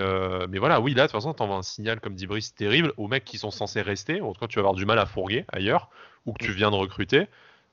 [0.49, 2.93] mais voilà, oui, là, de toute façon, tu envoies un signal, comme dit Brice, terrible
[2.99, 4.21] aux mecs qui sont censés rester.
[4.21, 5.89] En tout cas, tu vas avoir du mal à fourguer ailleurs,
[6.27, 6.55] ou que tu mm.
[6.55, 7.27] viens de recruter.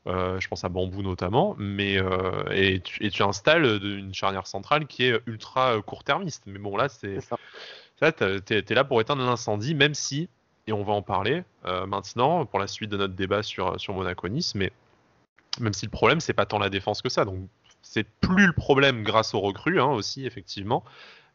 [0.07, 5.03] Euh, je pense à Bambou notamment, mais euh, et, tu, installes une charnière centrale qui
[5.03, 6.43] est ultra euh, court-termiste.
[6.45, 10.29] Mais bon, là, c'est ça, t'es es là pour éteindre l'incendie, même si,
[10.65, 11.43] et on va en parler
[11.87, 14.71] maintenant pour la suite de notre débat sur sur Monaco mais
[15.59, 17.47] même si le problème c'est pas tant la défense que ça, donc
[17.81, 20.83] c'est plus le problème grâce aux recrues hein, aussi effectivement,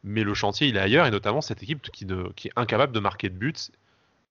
[0.03, 2.99] mais le chantier il est ailleurs et notamment cette équipe qui, qui est incapable de
[2.99, 3.53] marquer de buts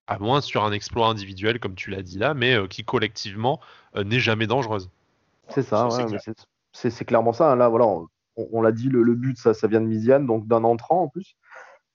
[0.07, 3.59] à moins sur un exploit individuel comme tu l'as dit là, mais euh, qui collectivement
[3.95, 4.89] euh, n'est jamais dangereuse.
[5.49, 5.87] C'est ça,
[6.73, 7.51] c'est clairement ça.
[7.51, 7.55] Hein.
[7.55, 7.85] Là, voilà,
[8.35, 11.35] on, l'a dit, le, but, ça, ça vient de Misiane, donc d'un entrant en plus.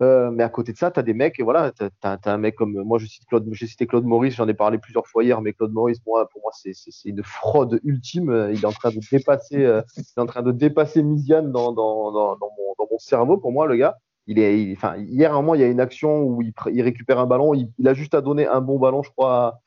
[0.00, 2.38] Euh, mais à côté de ça, tu as des mecs, et voilà, tu as, un
[2.38, 5.24] mec comme moi, je cite Claude, j'ai cité Claude Maurice, j'en ai parlé plusieurs fois
[5.24, 6.72] hier, mais Claude Maurice, moi, pour moi, c'est
[7.04, 8.50] une fraude ultime.
[8.52, 12.12] Il est en train de dépasser, il est en train de dépasser Misiane dans, dans,
[12.12, 15.64] dans, mon, dans, mon, cerveau, pour moi, le gars il hier, un moment, il y
[15.64, 17.54] a une action où il, récupère un ballon.
[17.54, 19.60] Il, a juste à donner un bon ballon, je crois,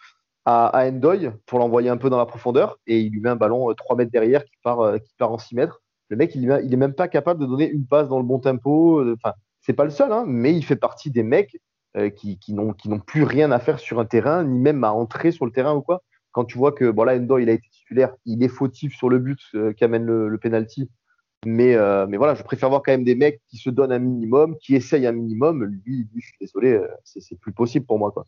[0.45, 2.77] à, à Endoy pour l'envoyer un peu dans la profondeur.
[2.85, 5.31] Et il lui met un ballon 3 euh, mètres derrière qui part, euh, qui part
[5.31, 5.81] en 6 mètres.
[6.09, 8.37] Le mec, il, il est même pas capable de donner une passe dans le bon
[8.37, 9.03] tempo.
[9.13, 11.57] Enfin, c'est pas le seul, hein, mais il fait partie des mecs
[12.15, 15.51] qui, n'ont plus rien à faire sur un terrain, ni même à entrer sur le
[15.51, 16.03] terrain ou quoi.
[16.31, 19.09] Quand tu vois que bon là, Endo, il a été titulaire, il est fautif sur
[19.09, 19.39] le but
[19.75, 20.89] qui amène le, le penalty.
[21.45, 21.75] Mais,
[22.07, 24.75] mais voilà, je préfère voir quand même des mecs qui se donnent un minimum, qui
[24.75, 25.63] essayent un minimum.
[25.63, 28.11] Lui, lui je suis désolé, c'est plus possible pour moi.
[28.11, 28.27] Quoi.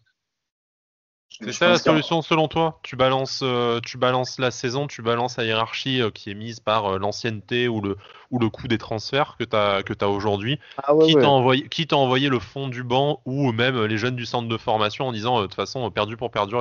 [1.42, 2.80] C'est ça la solution selon toi?
[2.84, 6.60] Tu balances, euh, tu balances la saison, tu balances la hiérarchie euh, qui est mise
[6.60, 7.98] par euh, l'ancienneté ou le,
[8.30, 10.60] ou le coût des transferts que tu as, que as aujourd'hui.
[10.78, 14.48] Ah qui t'a envoyé, envoyé, le fond du banc ou même les jeunes du centre
[14.48, 16.56] de formation en disant de toute façon, perdu pour perdu,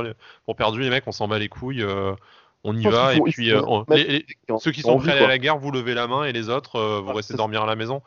[0.44, 1.84] pour perdu, les mecs, on s'en bat les couilles,
[2.64, 3.14] on y va.
[3.14, 3.51] Et puis
[4.59, 6.48] ceux qui sont prêts à aller à la guerre, vous levez la main et les
[6.48, 8.03] autres, vous ah, restez dormir à la maison?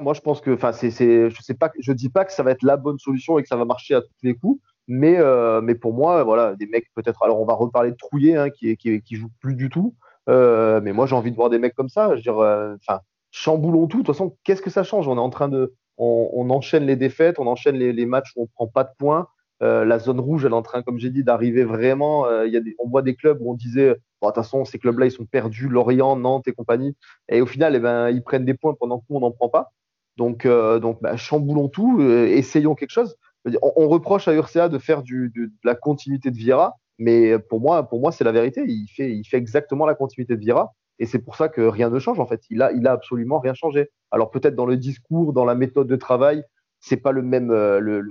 [0.00, 0.90] Moi, je pense que, enfin, c'est,
[1.30, 3.48] je sais pas, je dis pas que ça va être la bonne solution et que
[3.48, 4.60] ça va marcher à tous les coups.
[4.88, 7.22] Mais, euh, mais pour moi, voilà, des mecs peut-être.
[7.22, 9.94] Alors, on va reparler de Trouillet, hein, qui, qui, qui joue plus du tout.
[10.28, 12.10] Euh, mais moi, j'ai envie de voir des mecs comme ça.
[12.10, 13.98] Je veux dire, euh, enfin, chamboulons tout.
[13.98, 15.08] De toute façon, qu'est-ce que ça change?
[15.08, 18.32] On est en train de, on, on, enchaîne les défaites, on enchaîne les, les matchs
[18.36, 19.28] où on prend pas de points.
[19.62, 22.30] Euh, la zone rouge, elle est en train, comme j'ai dit, d'arriver vraiment.
[22.42, 24.78] Il y a des, on voit des clubs où on disait, de toute façon, ces
[24.78, 26.94] clubs-là, ils sont perdus, Lorient, Nantes et compagnie.
[27.28, 29.48] Et au final, eh ben, ils prennent des points pendant que nous, on n'en prend
[29.48, 29.72] pas.
[30.16, 33.16] Donc, donc, bah, chamboulons tout, essayons quelque chose
[33.62, 35.30] on, reproche à Urca de faire de,
[35.64, 38.64] la continuité de Vieira, mais pour moi, c'est la vérité.
[38.66, 40.72] Il fait, exactement la continuité de Vieira.
[40.98, 42.40] Et c'est pour ça que rien ne change en fait.
[42.48, 43.90] Il a, absolument rien changé.
[44.10, 46.42] Alors peut-être dans le discours, dans la méthode de travail,
[46.80, 48.02] c'est pas le même, euh,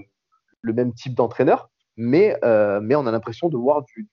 [0.73, 4.07] même type d'entraîneur, mais, euh, mais on a l'impression de voir du,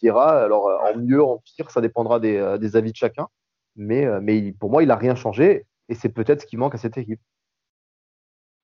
[0.00, 0.42] Vieira.
[0.42, 3.28] Alors en mieux, en pire, ça dépendra des, euh, des avis de chacun.
[3.76, 6.78] Mais, mais pour moi, il a rien changé et c'est peut-être ce qui manque à
[6.78, 7.20] cette équipe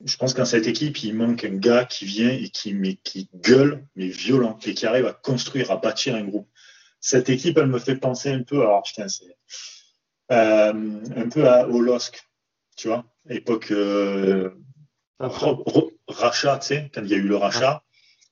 [0.05, 3.29] je pense qu'en cette équipe, il manque un gars qui vient et qui, mais, qui
[3.35, 6.49] gueule, mais violent, et qui arrive à construire, à bâtir un groupe.
[7.01, 9.37] Cette équipe, elle me fait penser un peu, alors putain, c'est
[10.33, 12.23] euh, un peu à, au LOSC,
[12.77, 14.51] tu vois, époque euh,
[16.09, 17.83] rachat, tu sais, quand il y a eu le rachat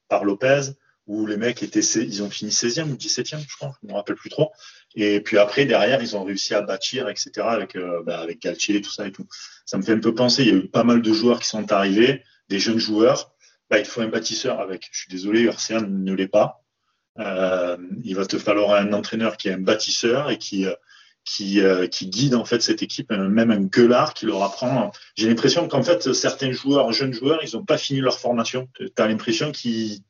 [0.09, 0.73] par Lopez,
[1.07, 3.97] où les mecs étaient, ils ont fini 16e ou 17e, je crois, je ne me
[3.97, 4.53] rappelle plus trop.
[4.95, 8.81] Et puis après, derrière, ils ont réussi à bâtir, etc., avec, euh, bah, avec Galtier,
[8.81, 9.27] tout ça et tout.
[9.67, 11.49] Ça me fait un peu penser, il y a eu pas mal de joueurs qui
[11.49, 13.35] sont arrivés, des jeunes joueurs.
[13.71, 14.89] Bah, il faut un bâtisseur avec.
[14.93, 16.63] Je suis désolé, ne l'est pas.
[17.19, 20.75] Euh, il va te falloir un entraîneur qui est un bâtisseur et qui, euh,
[21.25, 24.91] qui, euh, qui guide en fait cette équipe, même un gueulard qui leur apprend.
[25.17, 28.69] J'ai l'impression qu'en fait, certains joueurs, jeunes joueurs, ils n'ont pas fini leur formation.
[28.75, 30.01] Tu as l'impression qu'ils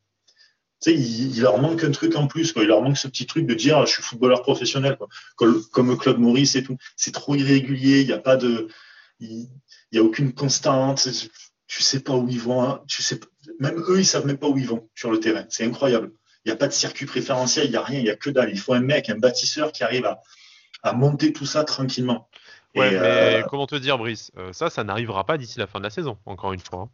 [0.91, 2.53] il, leur manque un truc en plus.
[2.53, 2.63] Quoi.
[2.63, 4.99] Il leur manque ce petit truc de dire je suis footballeur professionnel.
[5.37, 6.77] Comme, Claude Maurice et tout.
[6.97, 8.01] C'est trop irrégulier.
[8.01, 8.69] Il n'y a pas de,
[9.21, 9.49] il
[9.93, 11.09] n'y a aucune constante.
[11.67, 12.63] Tu sais pas où ils vont.
[12.63, 12.83] Hein.
[12.89, 13.21] Tu sais,
[13.61, 15.45] même eux, ils savent même pas où ils vont sur le terrain.
[15.49, 16.13] C'est incroyable.
[16.45, 17.67] Il n'y a pas de circuit préférentiel.
[17.67, 18.01] Il n'y a rien.
[18.01, 18.51] Il n'y a que dalle.
[18.51, 20.21] Il faut un mec, un bâtisseur qui arrive à,
[20.83, 22.29] à monter tout ça tranquillement.
[22.75, 24.33] Ouais, mais euh, comment te dire, Brice?
[24.39, 26.89] Euh, Ça, ça n'arrivera pas d'ici la fin de la saison, encore une fois.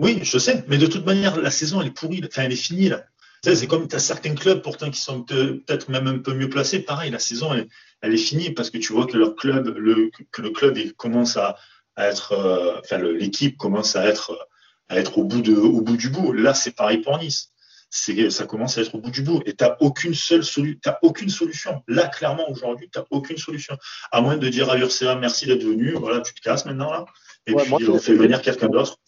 [0.00, 2.56] Oui, je sais, mais de toute manière, la saison, elle est pourrie, enfin, elle est
[2.56, 3.04] finie, là.
[3.42, 6.80] C'est comme tu as certains clubs pourtant qui sont peut-être même un peu mieux placés.
[6.80, 7.52] Pareil, la saison,
[8.00, 10.94] elle, est finie parce que tu vois que leur club, le, que le club il
[10.94, 11.56] commence à,
[11.96, 14.48] être, euh, enfin, l'équipe commence à être,
[14.88, 16.32] à être au bout de, au bout du bout.
[16.32, 17.52] Là, c'est pareil pour Nice.
[17.98, 20.78] C'est, ça commence à être au bout du bout et t'as aucune seule solution.
[20.82, 21.82] T'as aucune solution.
[21.88, 23.74] Là, clairement, aujourd'hui, t'as aucune solution.
[24.12, 25.92] À moins de dire à Urca, merci d'être venu.
[25.92, 27.06] Voilà, tu te casses maintenant là.
[27.46, 28.98] Et puis, on fait venir quelqu'un d'autre.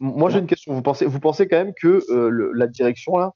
[0.00, 0.74] Moi, j'ai une question.
[0.74, 3.32] Vous pensez, vous pensez quand même que euh, la direction, là,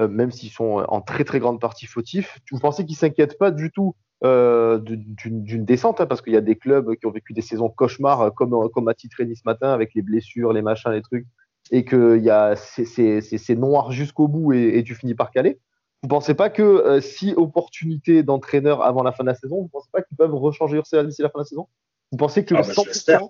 [0.00, 3.52] euh, même s'ils sont en très très grande partie fautifs, vous pensez qu'ils s'inquiètent pas
[3.52, 7.34] du tout euh, d'une descente hein, Parce qu'il y a des clubs qui ont vécu
[7.34, 11.02] des saisons cauchemars, comme, comme à titré ce matin, avec les blessures, les machins, les
[11.02, 11.26] trucs,
[11.70, 12.20] et que
[12.54, 15.58] c'est noir jusqu'au bout et, tu finis par caler.
[16.02, 19.88] Vous pensez pas que si opportunité d'entraîneur avant la fin de la saison, vous pensez
[19.92, 21.68] pas qu'ils peuvent rechanger Ursa d'ici la fin de la saison?
[22.10, 23.20] Vous pensez que ah, bah,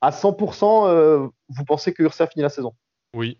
[0.00, 2.74] à 100%, euh, vous pensez que Ursa finit la saison?
[3.14, 3.38] Oui.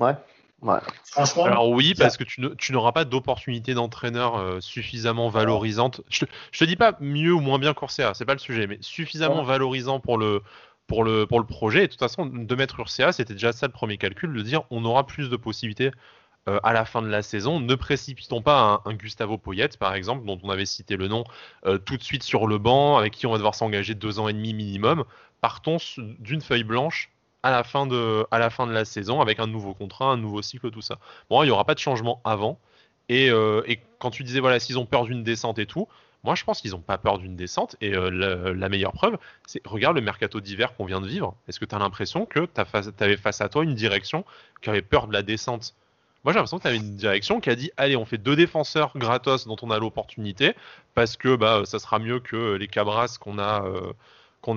[0.00, 0.14] Ouais.
[0.60, 0.78] Ouais.
[1.04, 1.44] Franchement.
[1.44, 6.00] Alors oui, parce que tu, n'auras pas d'opportunité d'entraîneur euh, suffisamment valorisante.
[6.08, 9.44] Je, te dis pas mieux ou moins bien Corsia, c'est pas le sujet, mais suffisamment
[9.44, 10.42] valorisant pour le,
[10.88, 11.84] pour, le, pour le projet.
[11.84, 14.62] Et de toute façon, de mettre Ursa, c'était déjà ça le premier calcul, de dire
[14.70, 15.92] on aura plus de possibilités
[16.48, 17.60] euh, à la fin de la saison.
[17.60, 21.24] Ne précipitons pas un, Gustavo Poyet, par exemple, dont on avait cité le nom,
[21.66, 24.28] euh, tout de suite sur le banc, avec qui on va devoir s'engager deux ans
[24.28, 25.04] et demi minimum.
[25.40, 25.76] Partons
[26.18, 27.10] d'une feuille blanche
[27.44, 30.16] à la, fin de, à la fin de la saison avec un nouveau contrat, un
[30.16, 30.98] nouveau cycle, tout ça.
[31.30, 32.58] Bon, il n'y aura pas de changement avant.
[33.08, 35.86] Et, euh, et quand tu disais, voilà, s'ils ont peur d'une descente et tout,
[36.28, 37.76] moi, je pense qu'ils n'ont pas peur d'une descente.
[37.80, 41.34] Et la, meilleure preuve, c'est regarde le mercato d'hiver qu'on vient de vivre.
[41.48, 42.60] Est-ce que tu as l'impression que tu
[43.02, 44.26] avais face à toi une direction
[44.60, 45.74] qui avait peur de la descente?
[46.24, 48.36] Moi, j'ai l'impression que tu avais une direction qui a dit allez, on fait deux
[48.36, 50.54] défenseurs gratos dont on a l'opportunité
[50.94, 53.94] parce que bah, ça sera mieux que les Cabras qu'on a, euh,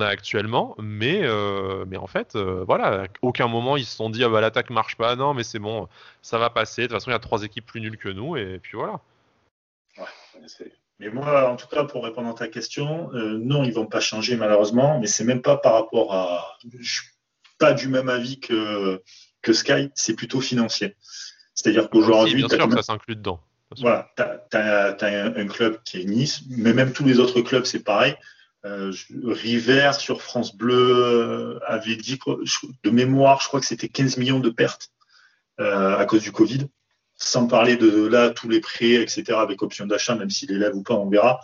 [0.02, 0.76] actuellement.
[0.78, 4.42] Mais, euh, mais en fait, euh, voilà, aucun moment ils se sont dit ah bah
[4.42, 5.16] l'attaque marche pas.
[5.16, 5.88] Non, mais c'est bon,
[6.22, 6.82] ça va passer.
[6.82, 9.00] De toute façon, il y a trois équipes plus nulles que nous et puis voilà.
[11.02, 14.00] Mais moi, en tout cas, pour répondre à ta question, euh, non, ils vont pas
[14.00, 16.58] changer malheureusement, mais c'est même pas par rapport à.
[16.80, 17.08] Je suis
[17.58, 19.02] pas du même avis que,
[19.42, 20.96] que Sky, c'est plutôt financier.
[21.56, 22.36] C'est-à-dire qu'aujourd'hui.
[22.36, 23.40] bien sûr que ça s'inclut dedans.
[23.80, 27.84] Voilà, tu as, un, club qui est Nice, mais même tous les autres clubs, c'est
[27.84, 28.16] pareil.
[28.64, 28.94] Euh,
[29.26, 32.20] River sur France Bleu euh, avait dit
[32.84, 34.92] de mémoire, je crois que c'était 15 millions de pertes
[35.60, 36.68] euh, à cause du Covid,
[37.24, 39.24] sans parler de là tous les prêts, etc.
[39.38, 41.40] avec option d'achat, même s'il élève ou pas, on verra.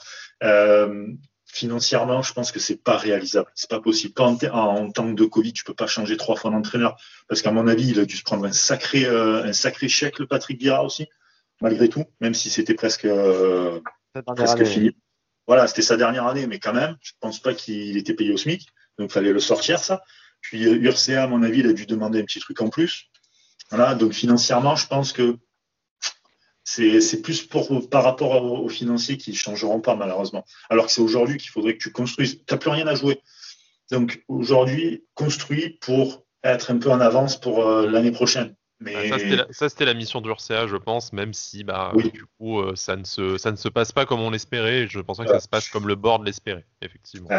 [1.46, 4.14] financièrement, je pense que c'est pas réalisable, c'est pas possible.
[4.20, 7.68] en, en, temps de Covid, tu peux pas changer trois fois d'entraîneur, parce qu'à mon
[7.68, 11.08] avis, il a dû se prendre un sacré, un sacré chèque le Patrick Vieira aussi,
[11.62, 13.08] malgré tout, même si c'était presque,
[14.36, 14.92] presque fini.
[15.48, 18.38] Voilà, c'était sa dernière année, mais quand même, je pense pas qu'il était payé au
[18.38, 18.68] SMIC,
[19.00, 20.02] donc fallait le sortir, ça.
[20.42, 23.10] Puis URCA, à mon avis, il a dû demander un petit truc en plus.
[23.70, 25.38] Voilà, donc financièrement, je pense que
[26.68, 30.44] c'est plus pour, par rapport aux, financiers qui ne changeront pas, malheureusement.
[30.70, 32.44] Alors que c'est aujourd'hui qu'il faudrait que tu construises.
[32.46, 33.22] Tu n'as plus rien à jouer.
[33.90, 38.54] Donc aujourd'hui, construis pour être un peu en avance pour euh, l'année prochaine.
[38.80, 39.10] Mais...
[39.52, 42.96] ça, c'était la, mission de l'URCA, je pense, même si bah, du coup, euh, ça,
[42.96, 44.88] ne se, ça ne se passe pas comme on l'espérait.
[44.88, 47.30] Je pensais que ça se passe comme le board l'espérait, effectivement.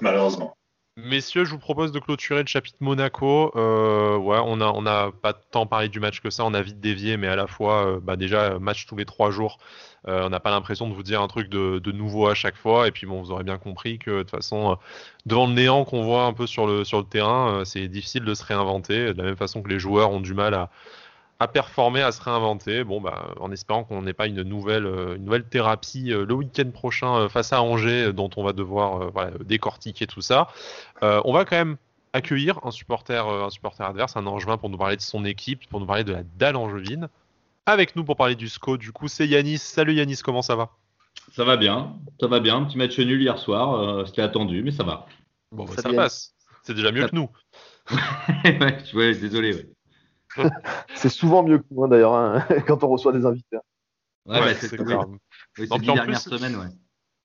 [0.00, 0.56] Malheureusement.
[0.98, 3.52] Messieurs, je vous propose de clôturer le chapitre Monaco.
[3.54, 6.62] Euh, ouais, on n'a on a pas tant parlé du match que ça, on a
[6.62, 9.58] vite dévié, mais à la fois, euh, bah déjà, match tous les trois jours.
[10.08, 12.56] Euh, on n'a pas l'impression de vous dire un truc de, de, nouveau à chaque
[12.56, 12.88] fois.
[12.88, 14.78] Et puis, bon, vous aurez bien compris que de toute façon,
[15.26, 18.32] devant le néant qu'on voit un peu sur le, sur le terrain, c'est difficile de
[18.32, 19.12] se réinventer.
[19.12, 20.70] De la même façon que les joueurs ont du mal à,
[21.38, 22.84] à performer, à se réinventer.
[22.84, 26.34] Bon, bah, en espérant qu'on n'ait pas une nouvelle, euh, une nouvelle thérapie euh, le
[26.34, 30.48] week-end prochain euh, face à Angers, dont on va devoir voilà, décortiquer tout ça.
[31.02, 31.76] on va quand même
[32.12, 35.80] accueillir un supporter, un supporter adverse, un Angevin, pour nous parler de son équipe, pour
[35.80, 37.08] nous parler de la dalle angevine.
[37.66, 39.58] Avec nous pour parler du SCO, du coup, c'est Yanis.
[39.58, 40.70] Salut Yanis, comment ça va?
[41.32, 42.64] Ça va bien, ça va bien.
[42.64, 45.06] Petit match nul hier soir, c'était attendu, mais ça va.
[45.52, 46.34] Bon, bah, ça, passe.
[46.62, 47.28] C'est déjà mieux que nous.
[48.94, 49.54] ouais, désolé.
[49.54, 49.75] Ouais.
[50.94, 53.58] c'est souvent mieux que moi d'ailleurs hein, quand on reçoit des invités.
[54.26, 55.08] Ouais, ouais c'est grave.
[55.58, 56.66] Oui, c'est dernières semaines, ouais.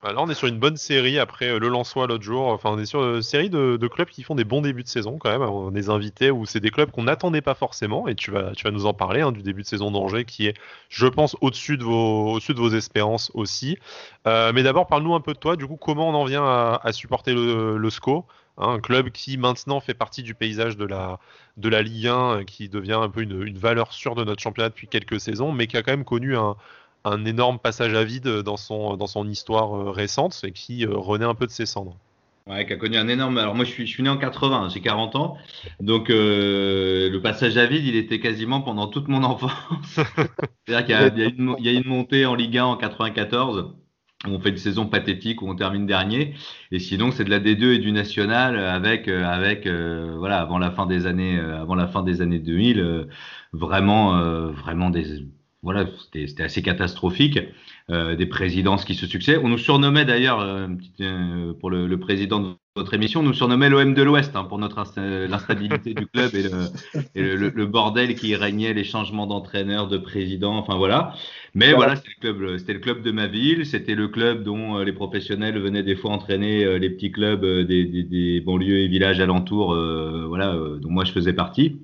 [0.04, 2.48] Là, on est sur une bonne série après euh, le Lançois l'autre jour.
[2.48, 5.20] Enfin, on est sur une série de, clubs qui font des bons débuts de saison
[5.20, 5.44] quand même.
[5.44, 8.08] On des invités où c'est des clubs qu'on n'attendait pas forcément.
[8.08, 10.48] Et tu vas, tu vas nous en parler hein, du début de saison d'Angers qui
[10.48, 10.56] est,
[10.90, 13.78] je pense, au-dessus de vos, au-dessus de vos espérances aussi.
[14.26, 15.56] Euh, mais d'abord, parle-nous un peu de toi.
[15.56, 19.38] Du coup, comment on en vient à, supporter le, le SCO Hein, un club qui
[19.38, 21.20] maintenant fait partie du paysage de la,
[21.58, 24.88] de la Ligue 1, qui devient un peu une, valeur sûre de notre championnat depuis
[24.88, 26.56] quelques saisons, mais qui a quand même connu un,
[27.26, 31.26] énorme passage à vide dans son, dans son histoire euh, récente et qui euh, renaît
[31.26, 31.98] un peu de ses cendres.
[32.48, 33.38] Ouais, qui a connu un énorme.
[33.38, 35.38] Alors moi, je suis, je suis né en 80, j'ai 40 ans,
[35.80, 40.00] donc euh, le passage à vide, il était quasiment pendant toute mon enfance.
[40.68, 43.74] C'est-à-dire qu'il y, y, a une montée en Ligue 1 en 94
[44.28, 46.36] on fait une saison pathétique où on termine dernier.
[46.72, 50.60] Et sinon, c'est de la D2 et du national avec, euh, avec euh, voilà, avant
[50.60, 53.08] la fin des années, euh, avant la fin des années 2000,
[53.54, 54.20] vraiment,
[54.52, 55.26] vraiment des,
[55.64, 57.40] voilà, c'était assez catastrophique.
[57.90, 59.42] des présidences qui se succèdent.
[59.44, 60.70] On nous surnommait d'ailleurs,
[61.60, 64.82] pour le, président de votre émission, on nous surnommait l'OM de l'Ouest hein, pour notre
[65.28, 71.14] l'instabilité du club et, le, bordel qui régnait, les changements d'entraîneur, de président, enfin voilà.
[71.54, 75.60] Mais voilà, c'était le club, de ma ville, c'était le club dont euh, les professionnels
[75.60, 79.20] venaient des fois entraîner euh, les petits clubs euh, des, des, des, banlieues et villages
[79.20, 79.76] alentours,
[80.28, 81.82] voilà, dont moi je faisais partie.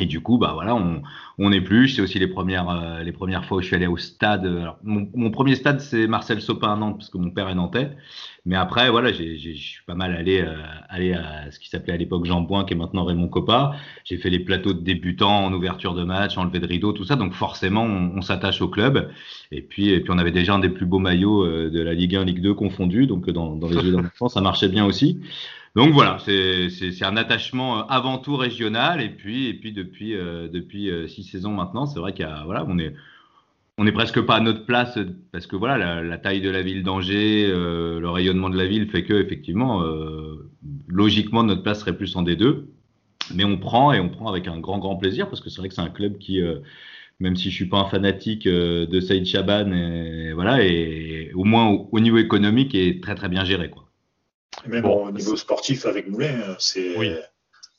[0.00, 1.02] Et du coup, bah voilà, on,
[1.38, 1.90] on plus.
[1.90, 4.44] C'est aussi les premières, les premières fois où je suis allé au stade.
[4.82, 7.90] mon, mon, premier stade, c'est Marcel Sopin à Nantes, parce que mon père est nantais.
[8.44, 10.56] Mais après, voilà, je suis pas mal allé, euh,
[10.88, 13.76] aller à ce qui s'appelait à l'époque Jean Boin, qui est maintenant Raymond Coppa.
[14.04, 17.04] J'ai fait les plateaux de débutants en ouverture de match, en levée de rideau, tout
[17.04, 17.14] ça.
[17.14, 19.10] Donc forcément, on, s'attache au club.
[19.52, 21.94] Et puis, et puis, on avait déjà un des plus beaux maillots euh, de la
[21.94, 23.06] Ligue 1, Ligue 2 confondus.
[23.06, 25.20] Donc dans, dans les jeux d'enfants, ça marchait bien aussi.
[25.74, 29.00] Donc voilà, c'est un attachement euh, avant tout régional.
[29.00, 32.94] Et puis, et puis depuis, depuis six saisons maintenant, c'est vrai qu'il voilà, on est
[33.78, 34.98] on n'est presque pas à notre place
[35.32, 38.88] parce que voilà la, taille de la ville d'Angers, euh, le rayonnement de la ville
[38.88, 40.50] fait que effectivement, euh,
[40.88, 42.66] logiquement notre place serait plus en D2,
[43.34, 45.68] mais on prend et on prend avec un grand grand plaisir parce que c'est vrai
[45.68, 46.58] que c'est un club qui, euh,
[47.20, 51.68] même si je suis pas un fanatique de Saïd Chaban, et, voilà, et au moins
[51.90, 53.81] au, niveau économique est très très bien géré quoi.
[54.66, 57.14] Même au niveau sportif avec Moulin, c'est oui.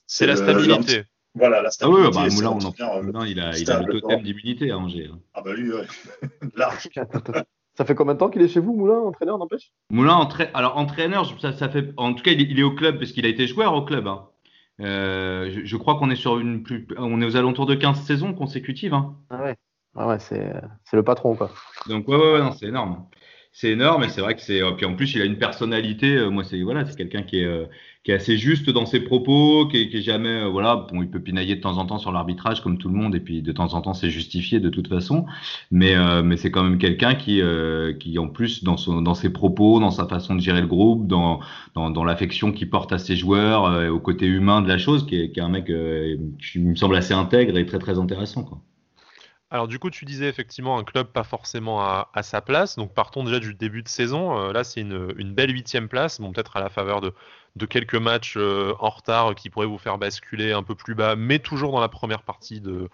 [0.05, 1.03] c'est la stabilité.
[1.35, 2.03] Voilà, la stabilité.
[2.05, 5.09] Ah oui, bah, Moulin, on Moulin, il a, il a le totem d'immunité à Angers.
[5.11, 5.19] Hein.
[5.33, 5.87] Ah bah lui, ouais.
[6.55, 6.89] large.
[7.75, 9.71] Ça fait combien de temps qu'il est chez vous, Moulin, entraîneur, n'empêche?
[9.89, 11.91] Moulin, alors entraîneur, ça, ça, fait.
[11.97, 14.07] En tout cas, il, est au club parce qu'il a été joueur au club.
[14.07, 14.27] Hein.
[14.79, 18.33] Euh, je, crois qu'on est sur une plus, on est aux alentours de 15 saisons
[18.33, 18.93] consécutives.
[18.93, 19.15] Hein.
[19.29, 19.55] Ah ouais,
[19.95, 20.51] ah ouais c'est
[20.93, 21.51] le patron quoi.
[21.87, 23.05] Donc ouais, ouais, ouais c'est énorme
[23.55, 26.31] c'est énorme et c'est vrai que c'est puis en plus il a une personnalité euh,
[26.31, 27.65] moi c'est voilà c'est quelqu'un qui est euh,
[28.03, 31.03] qui est assez juste dans ses propos qui est, qui est jamais euh, voilà bon
[31.03, 33.43] il peut pinailler de temps en temps sur l'arbitrage comme tout le monde et puis
[33.43, 35.27] de temps en temps c'est justifié de toute façon
[35.69, 37.41] mais mais c'est quand même quelqu'un qui
[37.99, 41.07] qui en plus dans son dans ses propos dans sa façon de gérer le groupe
[41.07, 41.39] dans
[41.75, 45.15] dans, dans l'affection qu'il porte à ses joueurs au côté humain de la chose qui
[45.15, 48.59] est, qui est un mec qui me semble assez intègre et très très intéressant quoi.
[49.53, 52.75] Alors du coup, tu disais effectivement un club pas forcément à, sa place.
[52.75, 54.35] Donc partons déjà du début de saison.
[54.35, 56.19] Euh, là, c'est une, belle huitième place.
[56.19, 57.13] Bon, peut-être à la faveur de,
[57.67, 61.37] quelques matchs euh, en retard qui pourraient vous faire basculer un peu plus bas, mais
[61.37, 62.89] toujours dans la première partie de,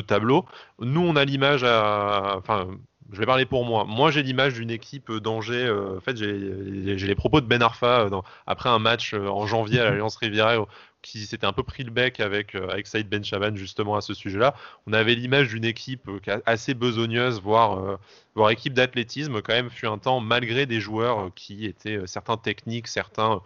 [0.00, 0.44] tableau.
[0.80, 2.34] Nous, on a l'image à...
[2.36, 2.66] Enfin,
[3.12, 3.84] je vais parler pour moi.
[3.84, 5.66] Moi, j'ai l'image d'une équipe d'Angers.
[5.66, 8.08] Euh, en fait, j'ai les propos de Ben Arfa
[8.48, 10.66] après un match en janvier à l'Alliance Riviera
[11.02, 14.00] qui s'était un peu pris le bec avec, euh, avec Saïd Ben Chaban justement à
[14.00, 14.54] ce sujet-là.
[14.86, 17.96] On avait l'image d'une équipe euh, assez besogneuse, voire, euh,
[18.34, 22.88] voire équipe d'athlétisme quand même, fut un temps malgré des joueurs qui étaient certains techniques,
[22.88, 23.40] certains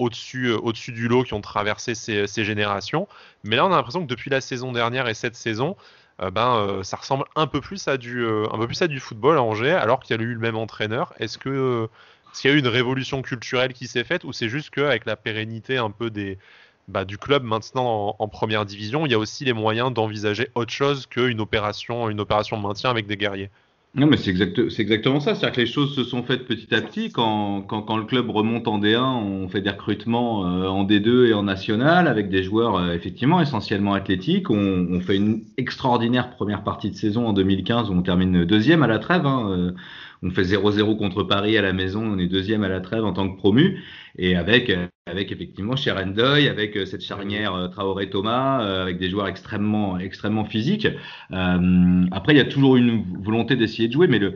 [0.00, 3.06] au-dessus au-dessus du lot qui ont traversé ces, ces, générations.
[3.44, 5.76] Mais là, on a l'impression que depuis la saison dernière et cette saison,
[6.18, 9.42] ben, ça ressemble un peu plus à du, un peu plus à du football à
[9.42, 11.12] Angers, alors qu'il y a eu le même entraîneur.
[11.20, 11.88] Est-ce que
[12.40, 15.16] qu'il y a eu une révolution culturelle qui s'est faite ou c'est juste qu'avec la
[15.16, 16.38] pérennité un peu des,
[16.88, 20.72] bah, du club maintenant en, première division, il y a aussi les moyens d'envisager autre
[20.72, 23.50] chose qu'une opération, une opération maintien avec des guerriers.
[23.96, 25.36] Non, mais c'est exact, exactement ça.
[25.36, 27.12] C'est-à-dire que les choses se sont faites petit à petit.
[27.12, 31.32] Quand, quand, le club remonte en D1, on fait des recrutements euh, en D2 et
[31.32, 34.50] en national avec des joueurs euh, effectivement essentiellement athlétiques.
[34.50, 38.82] On, on, fait une extraordinaire première partie de saison en 2015 où on termine deuxième
[38.82, 39.26] à la trêve.
[39.26, 39.48] Hein.
[39.50, 39.70] Euh,
[40.24, 43.12] on fait 0-0 contre Paris à la maison, on est deuxième à la trêve en
[43.12, 43.82] tant que promu,
[44.16, 49.28] et avec, euh, avec effectivement Sherendoy, avec euh, cette charnière euh, Traoré-Thomas, avec des joueurs
[49.28, 50.88] extrêmement, extrêmement physiques.
[51.30, 54.34] après, il y a toujours une volonté d'essayer de jouer, mais le,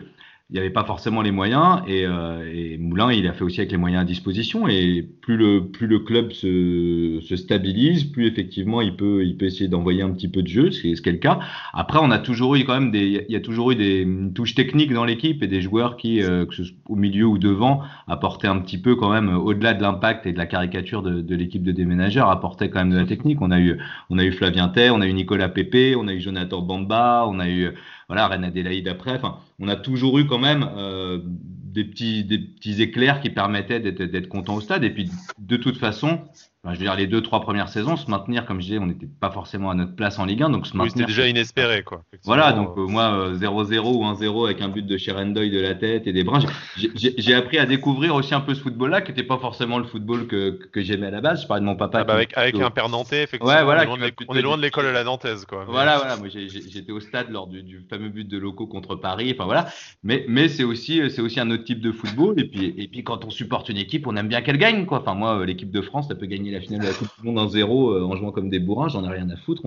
[0.51, 3.61] il n'y avait pas forcément les moyens et, euh, et, Moulin il a fait aussi
[3.61, 8.27] avec les moyens à disposition et plus le plus le club se, se stabilise plus
[8.27, 11.11] effectivement il peut il peut essayer d'envoyer un petit peu de jeu c'est ce qui
[11.11, 11.39] est le cas.
[11.75, 14.55] Après on a toujours eu quand même des il y a toujours eu des touches
[14.55, 17.83] techniques dans l'équipe et des joueurs qui euh, que ce soit au milieu ou devant
[18.07, 21.37] apportaient un petit peu quand même au-delà de l'impact et de la caricature de, de
[21.37, 23.43] l'équipe de déménageurs apportaient quand même de la technique.
[23.43, 23.77] On a eu
[24.09, 27.39] on a eu Flavien on a eu Nicolas Pépé on a eu Jonathan Bamba on
[27.39, 27.75] a eu
[28.09, 29.13] voilà, Reine Adélaïde après.
[29.13, 33.81] Enfin, on a toujours eu quand même euh, des, petits, des petits éclairs qui permettaient
[33.81, 34.83] d'être content au stade.
[34.83, 36.23] Et puis, de toute façon,
[36.65, 39.07] je veux dire, les deux, trois premières saisons, se maintenir, comme je disais, on n'était
[39.07, 40.51] pas forcément à notre place en Ligue 1.
[40.51, 41.83] Donc se oui, c'était déjà inespéré.
[41.83, 45.61] Quoi, voilà, donc euh, moi, 0-0 euh, ou 1-0 avec un but de Sherendoy de
[45.61, 46.41] la tête et des brins.
[46.77, 50.27] J'ai appris à découvrir aussi un peu ce football-là, qui n'était pas forcément le football
[50.27, 51.43] que, que j'aimais à la base.
[51.43, 52.01] Je parlais de mon papa.
[52.01, 53.55] Ah bah avec, avec un père nantais, effectivement.
[53.55, 55.45] Ouais, voilà, on est loin de l'école à la nantaise.
[55.45, 55.65] Quoi.
[55.65, 56.17] Voilà, voilà.
[56.17, 59.33] Moi, j'étais au stade lors du, du, fameux but de locaux contre Paris.
[59.33, 59.69] Enfin, voilà.
[60.03, 62.41] Mais, mais c'est aussi, aussi un autre type de football.
[62.41, 64.87] Et puis, et puis, quand on supporte une équipe, on aime bien qu'elle gagne.
[64.87, 65.01] Quoi.
[65.01, 67.37] Enfin, moi, l'équipe de France, ça peut gagner la finale de la Coupe du Monde
[67.37, 69.63] d'un zéro euh, en jouant comme des bourrins, j'en ai rien à foutre.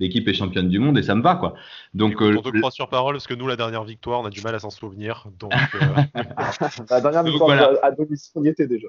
[0.00, 1.54] L'équipe est championne du monde et ça me va, quoi.
[1.94, 4.30] Donc, euh, on te croit sur parole parce que nous, la dernière victoire, on a
[4.30, 5.26] du mal à s'en souvenir.
[5.38, 5.78] Donc, euh,
[6.90, 8.88] la dernière victoire à domicile, on y était déjà.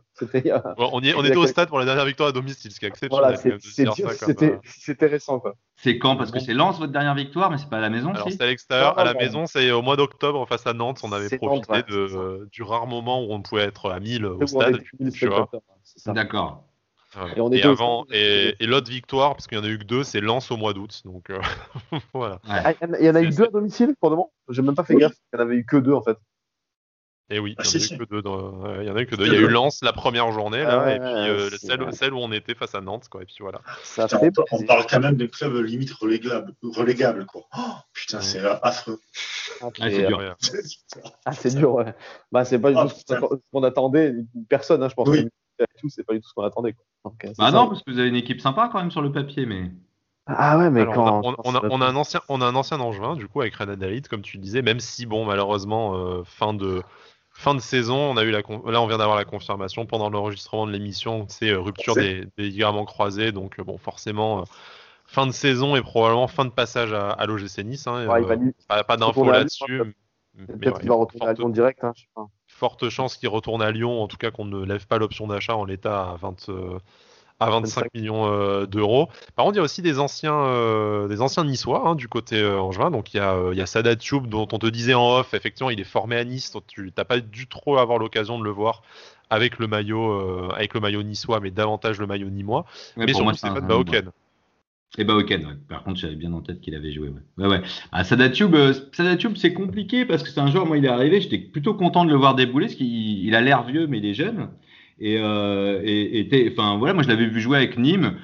[0.78, 2.90] on, y, on était au stade pour la dernière victoire à domicile, ce qui est
[2.90, 3.38] exceptionnel.
[3.38, 5.56] Voilà, c'était récent, quoi.
[5.78, 6.16] C'est quand?
[6.16, 8.12] Parce que c'est Lens votre dernière victoire, mais c'est pas à la maison.
[8.14, 8.98] Alors c'est à l'extérieur.
[8.98, 11.02] À la maison, c'est au mois d'octobre face à Nantes.
[11.04, 14.82] On avait profité de, du rare moment où on pouvait être à 1000 au stade.
[16.08, 16.64] D'accord.
[17.52, 20.52] Et, avant, et, l'autre victoire, parce qu'il y en a eu que deux, c'est Lens
[20.52, 21.02] au mois d'août.
[21.06, 21.40] Donc euh,
[22.14, 22.40] voilà.
[22.48, 24.84] Ah, il y en a eu deux à domicile pour le moment J'ai même pas
[24.84, 26.18] fait gaffe qu'il n'y en avait eu que deux en fait.
[27.32, 28.22] Et oui, il y, en a eu que deux
[28.82, 29.26] il y en a eu que deux.
[29.26, 32.14] Il y a eu Lens la première journée, là, ah et puis euh, celle, celle,
[32.14, 33.24] où on était face à Nantes, quoi.
[33.24, 33.62] Et puis voilà.
[33.84, 37.48] Ça fait on, parle quand même de club limite relégable, relégable quoi.
[37.58, 37.62] Oh,
[37.94, 39.00] putain, c'est affreux.
[39.60, 40.36] Ah, c'est dur.
[41.26, 41.96] ah, c'est dur, ouais.
[42.32, 43.16] Bah, c'est pas du tout ce
[43.52, 44.14] qu'on attendait.
[44.48, 45.10] Personne, hein, je pense.
[45.10, 45.28] Oui
[45.90, 46.74] c'est pas du tout ce qu'on attendait.
[46.74, 47.14] Quoi.
[47.24, 49.46] Euh, bah non, parce que vous avez une équipe sympa quand même sur le papier,
[49.46, 49.72] mais.
[50.28, 51.22] Ah ouais, mais quand.
[51.24, 54.02] On a, on, a, un ancien, on a un ancien Angevin, du coup, avec Rennes
[54.10, 56.82] comme tu le disais, même si, bon, malheureusement, euh, fin de.
[57.38, 60.66] Fin de saison, on a eu la là on vient d'avoir la confirmation pendant l'enregistrement
[60.66, 64.46] de l'émission, c'est euh, rupture des, des, ligaments croisés, donc bon forcément
[65.06, 67.88] fin de saison et probablement fin de passage à, à l'OGC Nice.
[67.88, 68.08] Hein,
[68.70, 69.82] pas, pas d'infos là-dessus.
[70.48, 73.62] Peut-être qu'il va retourner à Lyon direct, hein, je sais pas forte chance qu'il retourne
[73.62, 76.50] à Lyon, en tout cas qu'on ne lève pas l'option d'achat en l'état à, 20,
[77.40, 79.10] à 25 millions euh, d'euros.
[79.36, 82.40] Par contre, il y a aussi des anciens, euh, des anciens niçois hein, du côté
[82.40, 82.92] euh, angevin.
[82.92, 85.34] Donc, il y a, il y a Sadat Choub, dont on te disait en off,
[85.34, 86.52] effectivement, il est formé à Nice.
[86.52, 88.82] Donc tu n'as pas dû trop avoir l'occasion de le voir
[89.30, 92.66] avec le maillot, avec le maillot niçois, mais davantage le maillot nîmois.
[92.96, 93.34] mais pour moi,
[94.98, 95.54] Et Baoken, ouais.
[95.68, 97.10] par contre, j'avais bien en tête qu'il avait joué.
[97.38, 97.62] Ouais, ouais.
[97.92, 98.56] Ah, Sadatube,
[99.36, 102.12] c'est compliqué parce que c'est un joueur, moi, il est arrivé, j'étais plutôt content de
[102.12, 104.50] le voir débouler parce qu'il il a l'air vieux, mais il est jeune.
[105.00, 108.16] Et, euh, et, enfin voilà, moi je l'avais vu jouer avec Nîmes.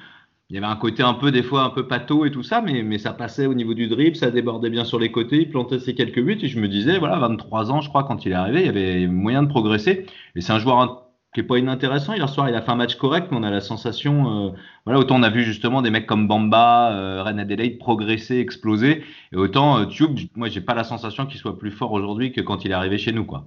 [0.48, 2.60] Il y avait un côté un peu des fois un peu pâteau et tout ça,
[2.60, 5.48] mais, mais ça passait au niveau du dribble, ça débordait bien sur les côtés, il
[5.48, 8.32] plantait ses quelques buts et je me disais voilà, 23 ans je crois quand il
[8.32, 10.06] est arrivé, il y avait moyen de progresser.
[10.34, 11.01] Et c'est un joueur
[11.32, 12.12] qui est pas inintéressant.
[12.14, 14.50] Hier soir, il a fait un match correct, mais on a la sensation, euh,
[14.84, 19.02] voilà, autant on a vu justement des mecs comme Bamba, euh, Ren Adelaide progresser, exploser,
[19.32, 22.40] et autant euh, Tube, moi j'ai pas la sensation qu'il soit plus fort aujourd'hui que
[22.40, 23.46] quand il est arrivé chez nous, quoi.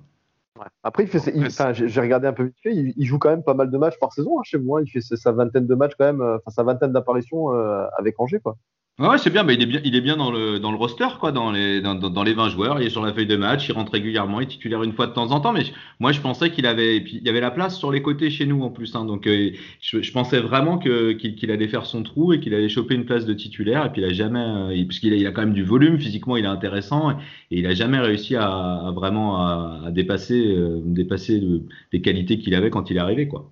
[0.84, 3.54] Après, il fait, enfin, j'ai regardé un peu vite fait, il, joue quand même pas
[3.54, 4.82] mal de matchs par saison hein, chez moi.
[4.82, 8.20] Il fait sa vingtaine de matchs quand même, euh, enfin sa vingtaine d'apparitions euh, avec
[8.20, 8.56] Angers, quoi.
[8.98, 11.08] Ouais, c'est bien, mais il est bien, il est bien dans le, dans le roster,
[11.20, 12.80] quoi, dans les, dans, dans, les 20 joueurs.
[12.80, 15.08] Il est sur la feuille de match, il rentre régulièrement, il est titulaire une fois
[15.08, 15.52] de temps en temps.
[15.52, 15.64] Mais
[16.00, 18.30] moi, je pensais qu'il avait, et puis il y avait la place sur les côtés
[18.30, 18.96] chez nous en plus.
[18.96, 22.54] Hein, donc, euh, je, je, pensais vraiment que qu'il allait faire son trou et qu'il
[22.54, 23.86] allait choper une place de titulaire.
[23.86, 26.38] Et puis il a jamais, euh, puisqu'il a, il a quand même du volume, physiquement,
[26.38, 27.16] il est intéressant et,
[27.52, 31.44] il a jamais réussi à, à vraiment à, dépasser, euh, dépasser
[31.92, 33.52] les qualités qu'il avait quand il est arrivé, quoi.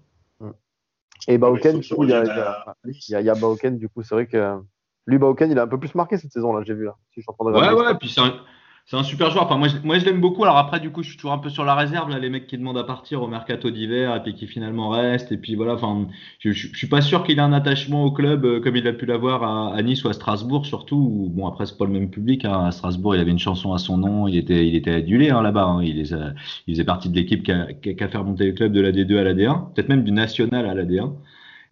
[1.27, 3.89] Et Baoken, du coup, il y a, il y a, il y a Baoken, du
[3.89, 4.37] coup, c'est vrai que
[5.05, 6.85] lui, Bauken, il a un peu plus marqué cette saison-là, j'ai vu.
[6.85, 8.33] Là, si je ouais, ouais, puis c'est un,
[8.85, 9.45] c'est un super joueur.
[9.45, 10.43] Enfin, moi, je, moi, je l'aime beaucoup.
[10.43, 12.09] Alors après, du coup, je suis toujours un peu sur la réserve.
[12.09, 15.31] Là, les mecs qui demandent à partir au mercato d'hiver et puis qui finalement restent.
[15.31, 15.73] Et puis voilà.
[15.73, 16.07] Enfin,
[16.39, 18.93] je, je, suis pas sûr qu'il ait un attachement au club euh, comme il a
[18.93, 21.29] pu l'avoir à, à, Nice ou à Strasbourg, surtout.
[21.31, 22.45] bon, après, c'est pas le même public.
[22.45, 22.65] Hein.
[22.65, 24.27] À Strasbourg, il avait une chanson à son nom.
[24.27, 25.65] Il était, il était adulé hein, là-bas.
[25.65, 25.83] Hein.
[25.83, 28.81] Il, il faisait partie de l'équipe qui a, qui a fait remonter le club de
[28.81, 31.11] la D2 à la D1, peut-être même du national à la D1.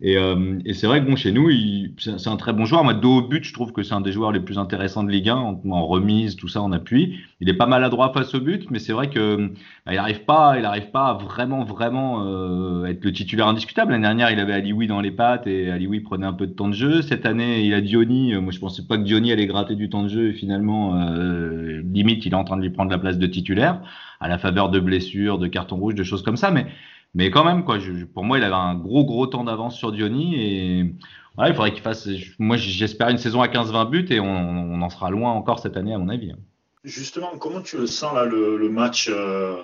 [0.03, 1.49] Et, euh, et c'est vrai que bon, chez nous,
[1.97, 2.83] c'est un très bon joueur.
[2.83, 5.11] Moi, dos au but, je trouve que c'est un des joueurs les plus intéressants de
[5.11, 7.19] Ligue 1 en, remise, tout ça, en appui.
[7.39, 9.51] Il est pas maladroit face au but, mais c'est vrai que
[9.85, 13.91] bah, il arrive pas, il arrive pas à vraiment, vraiment euh, être le titulaire indiscutable.
[13.91, 16.67] L'année dernière, il avait Alioui dans les pattes et Alioui prenait un peu de temps
[16.67, 17.03] de jeu.
[17.03, 18.33] Cette année, il a Diony.
[18.33, 21.83] Moi, je pensais pas que Diony allait gratter du temps de jeu et finalement, euh,
[21.93, 23.81] limite, il est en train de lui prendre la place de titulaire
[24.19, 26.49] à la faveur de blessures, de cartons rouges, de choses comme ça.
[26.49, 26.65] Mais
[27.13, 29.91] mais quand même, quoi, je, pour moi, il avait un gros, gros temps d'avance sur
[29.91, 30.35] Diony.
[30.35, 30.95] Et
[31.35, 32.07] voilà, il faudrait qu'il fasse.
[32.39, 35.75] Moi, j'espère une saison à 15-20 buts et on, on, en sera loin encore cette
[35.75, 36.31] année, à mon avis.
[36.31, 36.39] Hein.
[36.83, 39.61] Justement, comment tu le sens, là, le, le match euh,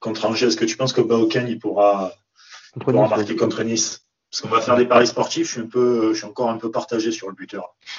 [0.00, 0.46] contre Angers?
[0.46, 2.12] Est-ce que tu penses que Baoken, il pourra,
[2.76, 4.04] il pourra marquer contre Nice?
[4.30, 6.58] Parce qu'on va faire des paris sportifs, je suis, un peu, je suis encore un
[6.58, 7.74] peu partagé sur le buteur.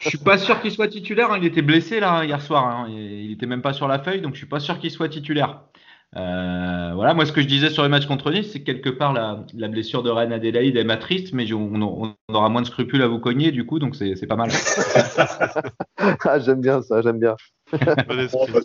[0.00, 1.30] je suis pas sûr qu'il soit titulaire.
[1.30, 1.38] Hein.
[1.38, 2.64] Il était blessé là hier soir.
[2.64, 2.86] Hein.
[2.88, 5.60] Il était même pas sur la feuille, donc je suis pas sûr qu'il soit titulaire.
[6.16, 8.88] Euh, voilà, moi ce que je disais sur les matchs contre Nice, c'est que quelque
[8.88, 12.66] part la, la, blessure de Reine Adélaïde est matrice, mais on, on, aura moins de
[12.66, 14.50] scrupules à vous cogner du coup, donc c'est pas mal.
[15.98, 17.36] ah, j'aime bien ça, j'aime bien.
[18.08, 18.60] Bah,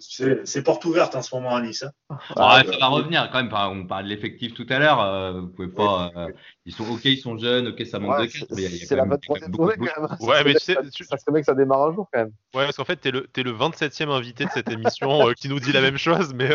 [0.45, 1.83] c'est porte ouverte en ce moment à Nice.
[1.83, 2.17] Hein.
[2.35, 3.51] ça va revenir quand même.
[3.53, 5.01] On parle de l'effectif tout à l'heure.
[5.01, 6.11] Euh, vous pouvez pas.
[6.15, 6.27] Euh,
[6.65, 7.69] ils sont ok, ils sont jeunes.
[7.69, 8.53] Ok, ça manque de carte.
[8.53, 10.17] C'est la 23 quand même.
[10.21, 11.03] Ouais, mais tu sais, tu...
[11.03, 12.31] ça serait que ça démarre un jour quand même.
[12.53, 15.49] Ouais, parce qu'en fait, t'es le, es le 27e invité de cette émission euh, qui
[15.49, 16.33] nous dit la même chose.
[16.33, 16.49] Mais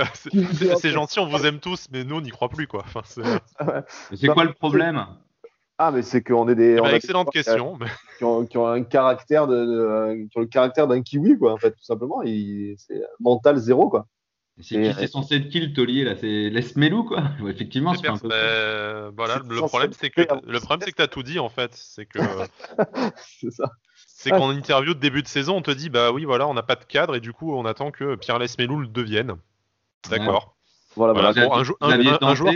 [0.81, 2.85] c'est gentil, on vous aime tous, mais nous on n'y croit plus quoi.
[2.87, 3.03] Enfin,
[4.15, 5.07] c'est quoi le problème?
[5.79, 6.77] Ah, mais c'est qu'on est des.
[6.79, 7.79] Eh ben, excellente question.
[8.19, 11.57] Qui, ont, qui, ont, un caractère de, qui ont le caractère d'un kiwi, quoi, en
[11.57, 12.21] fait, tout simplement.
[12.25, 14.07] C'est mental zéro, quoi.
[14.61, 16.17] C'est censé être qui le taulier là?
[16.17, 18.29] C'est Lesmelou quoi Effectivement, c'est un peu.
[18.33, 21.71] Euh, voilà, le problème c'est que le problème c'est que t'as tout dit en fait,
[21.75, 22.19] c'est que.
[23.17, 23.71] c'est ça.
[23.95, 26.65] C'est qu'en interview de début de saison, on te dit bah oui voilà, on n'a
[26.65, 29.37] pas de cadre et du coup on attend que Pierre Lesmelou le devienne.
[30.11, 30.58] D'accord.
[30.99, 31.29] Voilà, voilà.
[31.29, 32.55] un, joueur,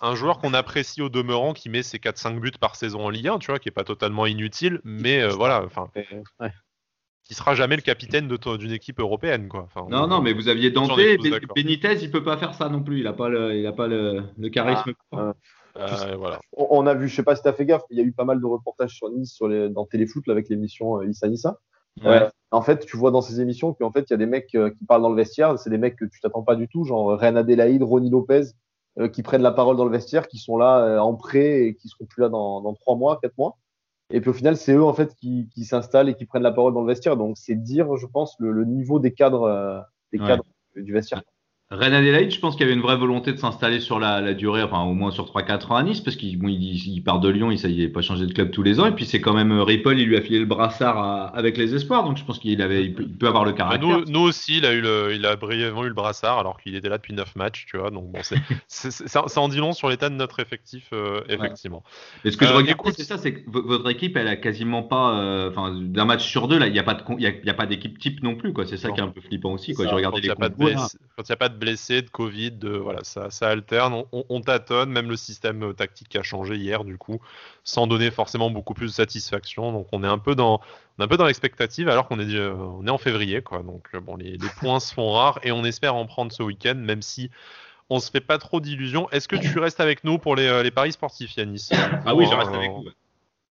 [0.00, 3.26] un joueur qu'on apprécie au demeurant, qui met ses 4-5 buts par saison en Ligue
[3.26, 6.52] 1, tu vois, qui est pas totalement inutile, mais euh, voilà, enfin, ouais.
[7.24, 9.68] qui sera jamais le capitaine d'une équipe européenne, quoi.
[9.90, 10.96] non, non, mais vous aviez Dante,
[11.56, 13.88] Benitez, il peut pas faire ça non plus, il a pas le, il a pas
[13.88, 14.92] le, le charisme.
[15.12, 15.34] Ah,
[15.78, 16.40] euh, voilà.
[16.52, 18.12] on, a vu, je sais pas si tu as fait gaffe, il y a eu
[18.12, 21.28] pas mal de reportages sur Nice sur les, dans Téléfoot là, avec l'émission euh, Issa
[21.28, 21.58] Nissa.
[22.02, 22.28] Ouais.
[22.50, 24.70] En fait, tu vois dans ces émissions qu'en fait, il y a des mecs euh,
[24.70, 25.58] qui parlent dans le vestiaire.
[25.58, 28.52] C'est des mecs que tu t'attends pas du tout, genre Reine Adélaïde, Ronnie Lopez,
[28.98, 31.74] euh, qui prennent la parole dans le vestiaire, qui sont là euh, en prêt et
[31.74, 33.58] qui seront plus là dans, dans 3 mois, 4 mois.
[34.10, 36.52] Et puis au final, c'est eux en fait qui, qui s'installent et qui prennent la
[36.52, 37.16] parole dans le vestiaire.
[37.16, 40.44] Donc c'est dire, je pense, le, le niveau des cadres, des cadres
[40.76, 41.22] du vestiaire.
[41.72, 44.62] Ren Adelaide, je pense qu'il y avait une vraie volonté de s'installer sur la, durée,
[44.62, 47.76] enfin au moins sur 3-4 ans à Nice, parce qu'il il, part de Lyon, il
[47.76, 49.98] n'est pas changé de club tous les ans, et puis c'est quand même euh, Ripoll,
[49.98, 52.94] il lui a filé le brassard avec les espoirs, donc je pense qu'il avait, il
[52.94, 54.02] peut, avoir le caractère.
[54.06, 56.88] Nous, aussi, il a, eu le, il a brièvement eu le brassard, alors qu'il était
[56.88, 58.20] là depuis 9 matchs, tu vois, donc bon,
[58.68, 61.82] ça en dit long sur l'état de notre effectif, euh, effectivement.
[62.24, 64.84] Et ce que je euh, regarde, c'est ça, c'est que votre équipe, elle a quasiment
[64.84, 67.66] pas, enfin d'un match sur deux, là, il n'y a pas de, y a, pas
[67.66, 68.66] d'équipe type non plus, quoi.
[68.66, 69.84] C'est ça qui est un peu flippant aussi, quoi.
[69.88, 73.30] Je regardais les quand il n'y a pas de blessés, de Covid, de, voilà, ça,
[73.30, 77.20] ça alterne, on, tâtonne, même le système euh, tactique a changé hier, du coup,
[77.64, 79.72] sans donner forcément beaucoup plus de satisfaction.
[79.72, 80.60] Donc on est un peu dans,
[80.98, 83.62] un peu dans l'expectative alors qu'on est, euh, on est en février, quoi.
[83.62, 86.76] Donc euh, bon, les, points se font rares et on espère en prendre ce week-end,
[86.76, 87.30] même si
[87.90, 89.10] on se fait pas trop d'illusions.
[89.10, 91.70] Est-ce que tu restes avec nous pour les, paris sportifs, Yanis
[92.04, 92.84] Ah oui, je reste avec vous.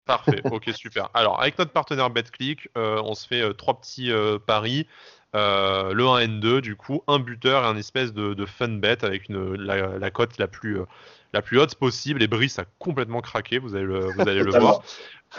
[0.05, 1.09] Parfait, ok, super.
[1.13, 4.11] Alors, avec notre partenaire BetClick, on se fait trois petits
[4.45, 4.87] paris.
[5.35, 9.55] Euh, le 1N2, du coup, un buteur et un espèce de, fun bet avec une,
[9.55, 10.85] la, cote la plus, euh,
[11.33, 12.23] la plus haute possible.
[12.23, 14.81] Et Brice a complètement craqué, vous allez le, vous allez le voir.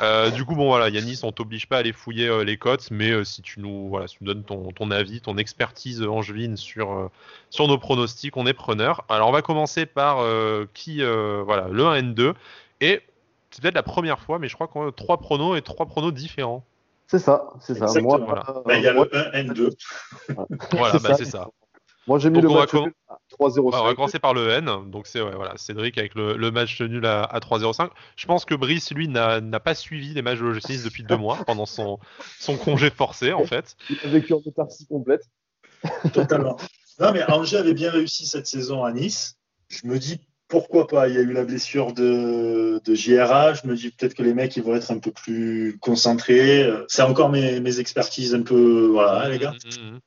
[0.00, 3.24] Euh, du coup, bon voilà, Yanis, on t'oblige pas à aller fouiller les cotes, mais
[3.24, 7.10] si tu nous, voilà, tu nous donnes ton, ton, avis, ton expertise angevine sur,
[7.48, 9.04] sur nos pronostics, on est preneur.
[9.08, 10.22] Alors, on va commencer par
[10.74, 12.34] qui, voilà, le 1N2.
[12.82, 13.00] Et
[13.50, 16.12] c'est peut-être la première fois, mais je crois qu'on a trois pronos et trois pronos
[16.12, 16.64] différents.
[17.10, 17.86] C'est ça, c'est ça.
[18.00, 18.44] Moi, voilà.
[18.78, 19.72] Il y a le 1 N2.
[20.72, 21.48] voilà, bah, c'est ça.
[22.06, 23.60] Moi, j'ai mis le match nul à 3-0.
[23.60, 24.90] on va commencer par le N.
[24.90, 27.90] Donc, c'est ouais, voilà, Cédric avec le, le match nul à, à 3-0-5.
[28.16, 31.38] Je pense que Brice, lui, n'a pas suivi les matchs de l'OGC depuis deux mois,
[31.46, 31.98] pendant son,
[32.38, 33.76] son congé forcé, en fait.
[33.90, 35.24] Il a vécu en autarcie complète.
[36.12, 36.56] Totalement.
[36.98, 39.36] Non, mais Angers avait bien réussi cette saison à Nice.
[39.68, 43.54] Je me dis pourquoi pas Il y a eu la blessure de, de JRA.
[43.54, 46.68] Je me dis peut-être que les mecs ils vont être un peu plus concentrés.
[46.88, 48.88] C'est encore mes, mes, expertises un peu.
[48.92, 49.52] Voilà, hein, les gars.
[49.52, 50.00] Mm, mm, mm.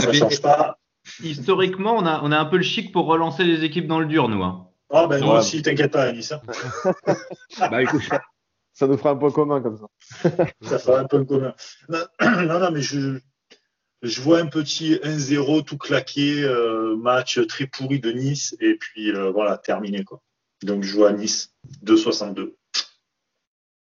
[0.00, 0.78] Ça ne change pas.
[1.22, 4.06] Historiquement, on a, on a un peu le chic pour relancer les équipes dans le
[4.06, 4.42] dur, nous.
[4.42, 4.68] Hein.
[4.90, 6.32] Ah, ben nous aussi, t'inquiète pas, Alice.
[6.32, 6.40] Hein.
[7.70, 8.02] bah, écoute,
[8.72, 10.30] ça nous fera un point commun comme ça.
[10.62, 11.54] ça fera un point commun.
[11.88, 13.18] non, non, mais je,
[14.02, 19.10] je vois un petit 1-0 tout claqué, euh, match très pourri de Nice, et puis
[19.10, 20.04] euh, voilà, terminé.
[20.04, 20.22] Quoi.
[20.62, 21.52] Donc je vois Nice
[21.84, 22.54] 2-62.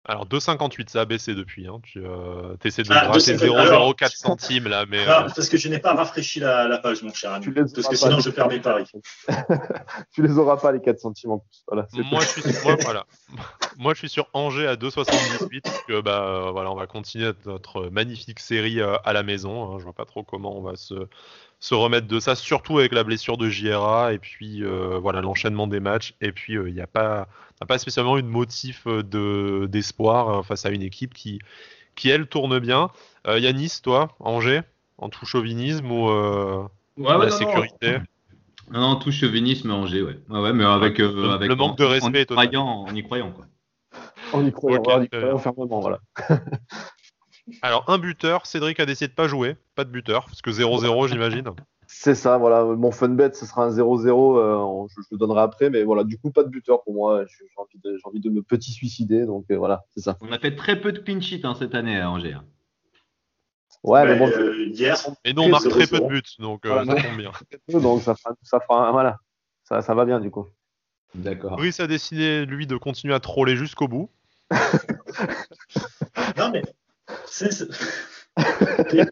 [0.06, 1.66] Alors 2,58 ça a baissé depuis.
[1.66, 1.80] Hein.
[1.82, 5.06] Tu euh, essaies de ah, gratter 0,04 centimes là, mais.
[5.06, 7.48] Non, parce que je n'ai pas rafraîchi la, page, mon cher ami.
[7.54, 8.86] Parce que sinon je perds mes paris.
[10.14, 12.04] tu les auras pas les 4 centimes en plus.
[12.12, 13.06] moi, je suis, moi, voilà.
[13.78, 16.02] moi je suis sur Angers à 2,78.
[16.02, 19.72] bah voilà, on va continuer notre magnifique série euh, à la maison.
[19.72, 19.80] Hein.
[19.80, 21.08] Je vois pas trop comment on va se
[21.62, 25.66] se remettre de ça, surtout avec la blessure de JRA et puis euh, voilà l'enchaînement
[25.66, 26.14] des matchs.
[26.20, 27.30] Et puis il n'y a pas
[27.66, 31.40] pas spécialement une motif euh, de d'espoir euh, face à une équipe qui,
[31.96, 32.90] qui elle tourne bien.
[33.28, 34.62] Euh, Yanis, toi, Angers,
[34.98, 36.10] en tout chauvinisme ou
[36.98, 37.98] la sécurité?
[38.72, 38.80] Non.
[38.80, 40.18] non, tout chauvinisme Angers, ouais.
[40.30, 43.32] ouais, mais avec, le, avec le manque de respect, en, y croyant, en y croyant,
[43.32, 43.46] quoi.
[44.32, 46.00] En y croyant, okay, en fermement, voilà.
[47.62, 51.10] Alors, un buteur, Cédric a décidé de pas jouer, pas de buteur, parce que 0-0,
[51.10, 51.44] j'imagine.
[51.96, 52.64] C'est ça, voilà.
[52.66, 54.38] Mon fun bet, ce sera un 0-0.
[54.38, 57.24] Euh, je, le donnerai après, mais voilà, du coup, pas de buteur pour moi.
[57.28, 60.18] J'ai envie, de, envie de me petit suicider, donc euh, voilà, c'est ça.
[60.22, 62.34] On a fait très peu de clean sheet hein, cette année à Angers.
[62.34, 62.46] Hein.
[63.84, 64.28] Ouais, mais, bon.
[64.28, 64.98] Euh, hier.
[65.24, 67.32] Et nous, on marque très peu de buts, donc ça tombe bien.
[67.80, 69.20] donc ça fera, ça fera, voilà,
[69.64, 70.48] ça, ça va bien du coup.
[71.14, 71.58] D'accord.
[71.58, 74.10] Brice a décidé, lui, de continuer à troller jusqu'au bout.
[76.38, 76.64] non, mais.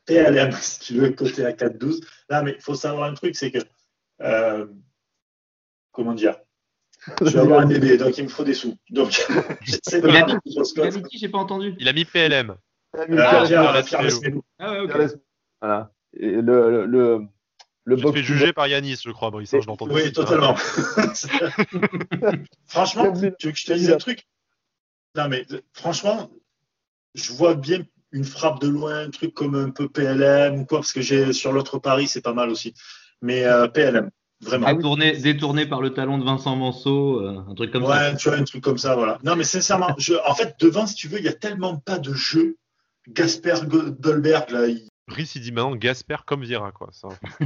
[0.05, 2.03] PLM, si tu veux, côté à 4-12.
[2.29, 3.59] Là, mais il faut savoir un truc, c'est que.
[4.21, 4.67] Euh,
[5.91, 6.37] comment dire?
[7.21, 8.77] Je vais avoir un bébé, donc il me faut des sous.
[8.89, 9.25] Donc,
[9.67, 11.17] il, a mis, il a mis qui?
[11.17, 11.75] J'ai pas entendu.
[11.79, 12.55] Il a mis PLM.
[12.93, 13.83] Il a mis ah, Pierre,
[14.59, 14.97] Ah, ok.
[15.61, 15.91] Voilà.
[16.13, 17.25] Et le, le,
[17.85, 19.53] le je fais juger par Yanis, je crois, Brice.
[19.53, 19.87] Hein, je l'entends.
[19.89, 20.55] Oui, totalement.
[22.67, 24.27] franchement, tu veux que je te dise un truc?
[25.15, 26.29] Non, mais franchement,
[27.15, 30.79] je vois bien une frappe de loin, un truc comme un peu PLM ou quoi,
[30.79, 32.73] parce que j'ai sur l'autre pari, c'est pas mal aussi.
[33.21, 34.09] Mais euh, PLM,
[34.41, 34.73] vraiment.
[34.73, 38.11] Détourné, détourné par le talon de Vincent Manceau, euh, un truc comme ça.
[38.11, 39.19] Ouais, tu vois, un truc comme ça, voilà.
[39.23, 41.99] Non, mais sincèrement, je, en fait, devant, si tu veux, il y a tellement pas
[41.99, 42.57] de jeu.
[43.09, 43.55] Gasper
[43.99, 46.89] Dolberg, là, il, Brice, il dit maintenant Gasper comme Vira, quoi.
[46.91, 47.09] Ça...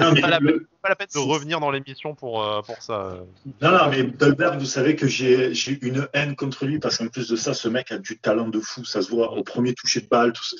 [0.00, 2.76] non, mais pas, la peine, pas, la peine, de revenir dans l'émission pour, euh, pour
[2.82, 3.16] ça.
[3.60, 7.28] Non, non, mais Dolberg, vous savez que j'ai une haine contre lui parce qu'en plus
[7.28, 8.84] de ça, ce mec a du talent de fou.
[8.84, 10.32] Ça se voit au premier toucher de balle.
[10.32, 10.56] Tout ça.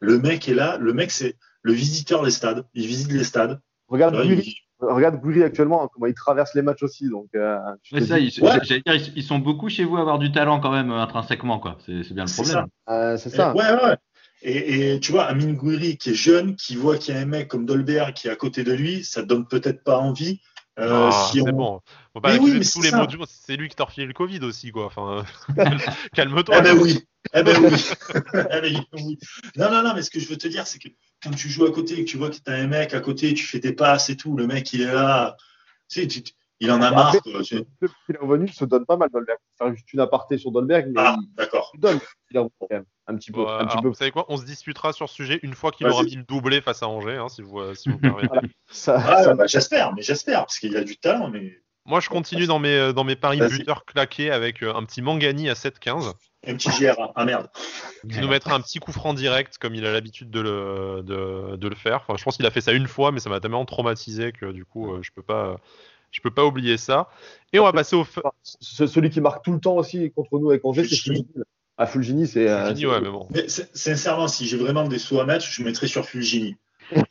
[0.00, 0.76] Le mec est là.
[0.78, 2.64] Le mec, c'est le visiteur des stades.
[2.74, 3.60] Il visite les stades.
[3.88, 4.56] Regarde Goury.
[4.78, 7.08] Regarde actuellement, comment il traverse les matchs aussi.
[7.08, 7.58] Donc, euh,
[8.06, 8.80] ça, ils, dire,
[9.14, 11.58] ils, sont beaucoup chez vous à avoir du talent quand même intrinsèquement.
[11.58, 11.78] quoi.
[11.86, 12.66] C'est bien le problème.
[12.86, 12.92] C'est ça.
[12.92, 13.54] Euh, ça.
[13.54, 13.96] ouais, ouais.
[14.42, 17.48] Et, tu vois, Amin Gouiri qui est jeune, qui voit qu'il y a un mec
[17.48, 20.40] comme Dolberg qui est à côté de lui, ça donne peut-être pas envie.
[20.78, 21.80] Euh, ah, c'est bon.
[22.22, 24.86] Pas oui, tous les mots C'est lui qui t'a refilé le Covid aussi, quoi.
[24.86, 25.24] Enfin,
[26.14, 26.54] calme-toi.
[26.58, 27.02] Eh ben oui.
[27.32, 27.72] Eh ben oui.
[28.34, 29.18] eh ben oui.
[29.56, 30.88] Non, non, non, mais ce que je veux te dire, c'est que
[31.22, 33.00] quand tu joues à côté et que tu vois que tu as un mec à
[33.00, 35.36] côté, tu fais des passes et tout, le mec il est là.
[35.88, 36.22] Tu sais, tu,
[36.60, 37.12] il en a marre.
[37.12, 39.38] Depuis qu'il est revenu, il se donne pas mal, Dolberg.
[39.58, 41.70] Faire juste une aparté sur Dolberg, mais ah, d'accord.
[41.74, 41.98] il donne.
[42.30, 43.46] Il a quand même un petit peu.
[43.48, 43.88] un petit peu.
[43.88, 46.24] Vous savez quoi On se disputera sur ce sujet une fois qu'il aura mis le
[46.24, 48.48] doublé face à Angers, hein, si vous, euh, si vous permettez.
[48.70, 51.30] ça, ah, Bah, j'espère, mais j'espère, parce qu'il a du talent.
[51.30, 51.58] Mais...
[51.84, 55.02] Moi, je continue dans mes, euh, dans mes paris buteurs claqués avec euh, un petit
[55.02, 56.12] Mangani à 7-15.
[56.48, 57.48] Un petit GR, ah merde.
[58.08, 61.56] Qui nous mettra un petit coup franc direct, comme il a l'habitude de le, de,
[61.56, 62.02] de le faire.
[62.02, 64.52] Enfin, je pense qu'il a fait ça une fois, mais ça m'a tellement traumatisé que
[64.52, 65.56] du coup, je peux pas
[66.16, 67.08] je peux pas oublier ça.
[67.52, 68.06] Et on va passer au.
[68.42, 71.28] Celui qui marque tout le temps aussi contre nous avec Angers, c'est Fulgini.
[71.76, 72.48] Ah, Fulgini, c'est.
[72.48, 73.28] Euh, ouais, mais bon.
[73.74, 76.56] sincèrement, si j'ai vraiment des sous à mettre, je mettrais sur Fulgini.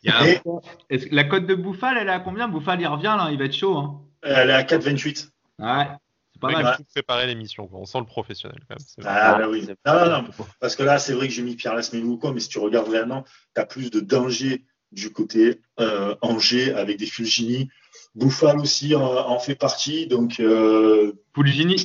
[0.03, 2.47] La cote de Bouffal, elle est à combien?
[2.47, 3.77] Bouffal, il revient là, il va être chaud.
[3.77, 4.01] Hein.
[4.23, 5.29] Elle est à 4,28.
[5.59, 5.87] Ouais.
[6.33, 6.77] C'est pas mal.
[6.79, 9.07] Il préparer l'émission, on sent le professionnel quand même.
[9.07, 9.67] Ah, bah oui.
[9.85, 10.29] Non, non, non.
[10.59, 12.57] Parce que là, c'est vrai que j'ai mis Pierre Lasmelou ou quoi, mais si tu
[12.57, 17.69] regardes vraiment, tu as plus de danger du côté euh, Angers avec des Fulgini.
[18.15, 20.07] Bouffal aussi en, fait partie.
[20.07, 21.11] Donc, euh...
[21.33, 21.75] Fulgini,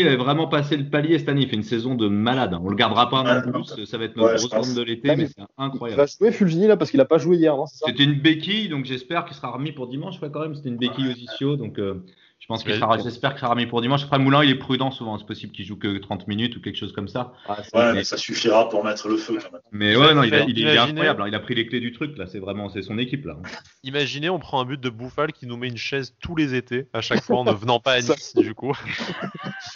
[0.00, 1.42] il avait vraiment passé le palier cette année.
[1.42, 2.54] Il fait une saison de malade.
[2.62, 3.86] On le gardera pas un plus.
[3.86, 6.02] Ça va être notre grosse vente de l'été, mais c'est incroyable.
[6.02, 7.56] Il va jouer Fulgini là parce qu'il n'a pas joué hier.
[7.66, 10.20] C'était une béquille, donc j'espère qu'il sera remis pour dimanche.
[10.20, 11.56] quand même, c'était une béquille aux ischios.
[11.56, 12.04] Donc, euh,
[12.38, 14.04] je pense qu'il sera, j'espère qu'il sera remis pour dimanche.
[14.04, 15.18] Après, Moulin, il est prudent souvent.
[15.18, 17.32] C'est possible qu'il joue que 30 minutes ou quelque chose comme ça.
[17.74, 19.60] ouais, mais ça suffira pour mettre le feu quand même.
[19.72, 21.22] Mais ouais, non, il, est incroyable.
[21.22, 21.28] Hein.
[21.28, 22.26] Il a pris les clés du truc là.
[22.26, 23.36] C'est vraiment, c'est son équipe là.
[23.82, 26.86] Imaginez, on prend un but de Bouffal qui nous met une chaise tous les étés,
[26.92, 28.76] à chaque fois en ne venant pas à Nice du coup,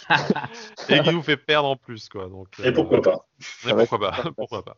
[0.89, 2.29] et qui nous fait perdre en plus quoi.
[2.29, 2.47] Donc.
[2.63, 3.27] Et pourquoi pas
[3.63, 4.75] pourquoi pas, pourquoi pas.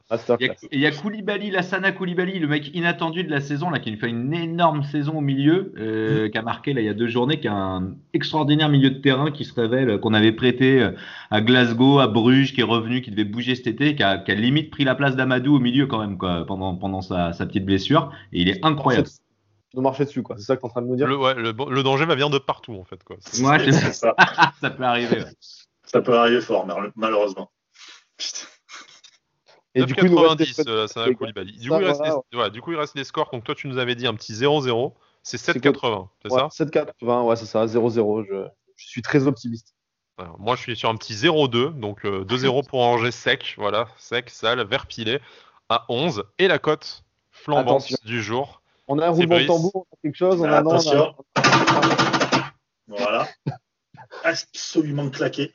[0.71, 4.09] Il y a, Koulibaly, Lassana Koulibaly, le mec inattendu de la saison là, qui fait
[4.09, 7.39] une énorme saison au milieu, euh, qui a marqué là il y a deux journées,
[7.39, 10.91] qui a un extraordinaire milieu de terrain qui se révèle, qu'on avait prêté euh,
[11.31, 14.31] à Glasgow, à Bruges, qui est revenu, qui devait bouger cet été, qui a, qui
[14.31, 17.45] a limite pris la place d'Amadou au milieu quand même quoi, pendant, pendant sa, sa,
[17.45, 18.11] petite blessure.
[18.33, 19.07] Et il est incroyable.
[19.73, 20.37] De marcher dessus, quoi.
[20.37, 21.07] C'est ça que tu es en train de nous dire.
[21.07, 23.17] Le, ouais, le, danger va venir de partout, en fait, quoi.
[23.43, 24.15] Ouais, c'est ça.
[24.61, 25.23] ça peut arriver.
[25.83, 27.51] Ça peut arriver fort, malheureusement.
[29.75, 31.57] Et du coup, 90, euh, ça Koulibaly.
[31.57, 32.01] Du, coup, il reste
[32.31, 32.49] les...
[32.49, 33.29] du coup, il reste les scores.
[33.31, 34.93] Donc, toi, tu nous avais dit un petit 0-0.
[35.21, 36.47] C'est 7,80, c'est ça?
[36.47, 38.25] 7,80, ouais, c'est ça, 0-0.
[38.27, 38.47] Je...
[38.75, 39.73] je, suis très optimiste.
[40.37, 44.29] moi, je suis sur un petit 0-2, donc 2-0 euh, pour Angers sec, voilà, sec,
[44.29, 45.19] sale, vert pilé,
[45.67, 46.23] à 11.
[46.37, 48.61] Et la cote flambante du jour.
[48.87, 51.15] On a un roulement de tambour, quelque chose on a, Attention.
[52.87, 53.27] Voilà.
[54.23, 55.53] Absolument claqué.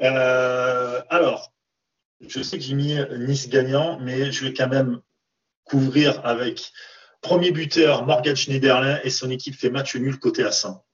[0.00, 1.52] Euh, alors,
[2.26, 5.00] je sais que j'ai mis Nice gagnant, mais je vais quand même
[5.64, 6.72] couvrir avec
[7.22, 10.84] Premier buteur, Morgan Schneiderlin, et son équipe fait match nul côté à 100.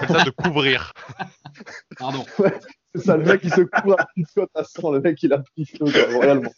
[0.00, 0.92] C'est ça de couvrir.
[1.98, 2.24] Pardon.
[2.94, 5.32] c'est ça, le mec il se couvre à petite cote à 100, le mec il
[5.32, 6.50] a pris chaud, réellement.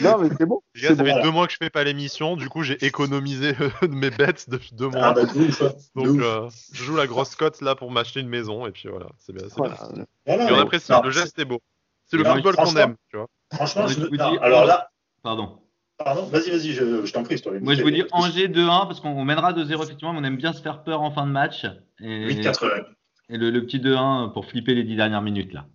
[0.00, 0.60] non, mais c'est bon.
[0.74, 4.10] ça fait deux mois que je fais pas l'émission, du coup j'ai économisé euh, mes
[4.10, 5.06] bêtes depuis deux mois.
[5.06, 5.72] Ah, bah, ouf, hein.
[5.94, 9.06] Donc euh, je joue la grosse cote là pour m'acheter une maison, et puis voilà,
[9.18, 9.46] c'est bien.
[9.46, 10.06] bien.
[10.26, 11.62] et on apprécie, le geste est beau.
[12.10, 13.28] C'est le football qu'on aime, tu vois.
[13.52, 14.90] Franchement, je, non, alors là.
[15.22, 15.58] Pardon.
[15.98, 17.40] Pardon, vas-y, vas-y, je, t'en prie.
[17.60, 20.52] Moi, je vous dis Angers 2-1 parce qu'on mènera 2-0 effectivement, mais on aime bien
[20.52, 21.66] se faire peur en fin de match.
[22.00, 22.84] Et, 8-80.
[23.28, 25.66] Et le, le, petit 2-1 pour flipper les 10 dernières minutes là.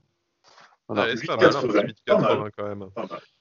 [0.87, 2.85] Voilà, 8-80 quand même.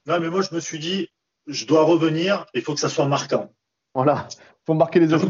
[0.07, 1.09] Non, mais moi, je me suis dit,
[1.47, 3.53] je dois revenir, il faut que ça soit marquant.
[3.95, 5.29] Voilà, il faut marquer les autres.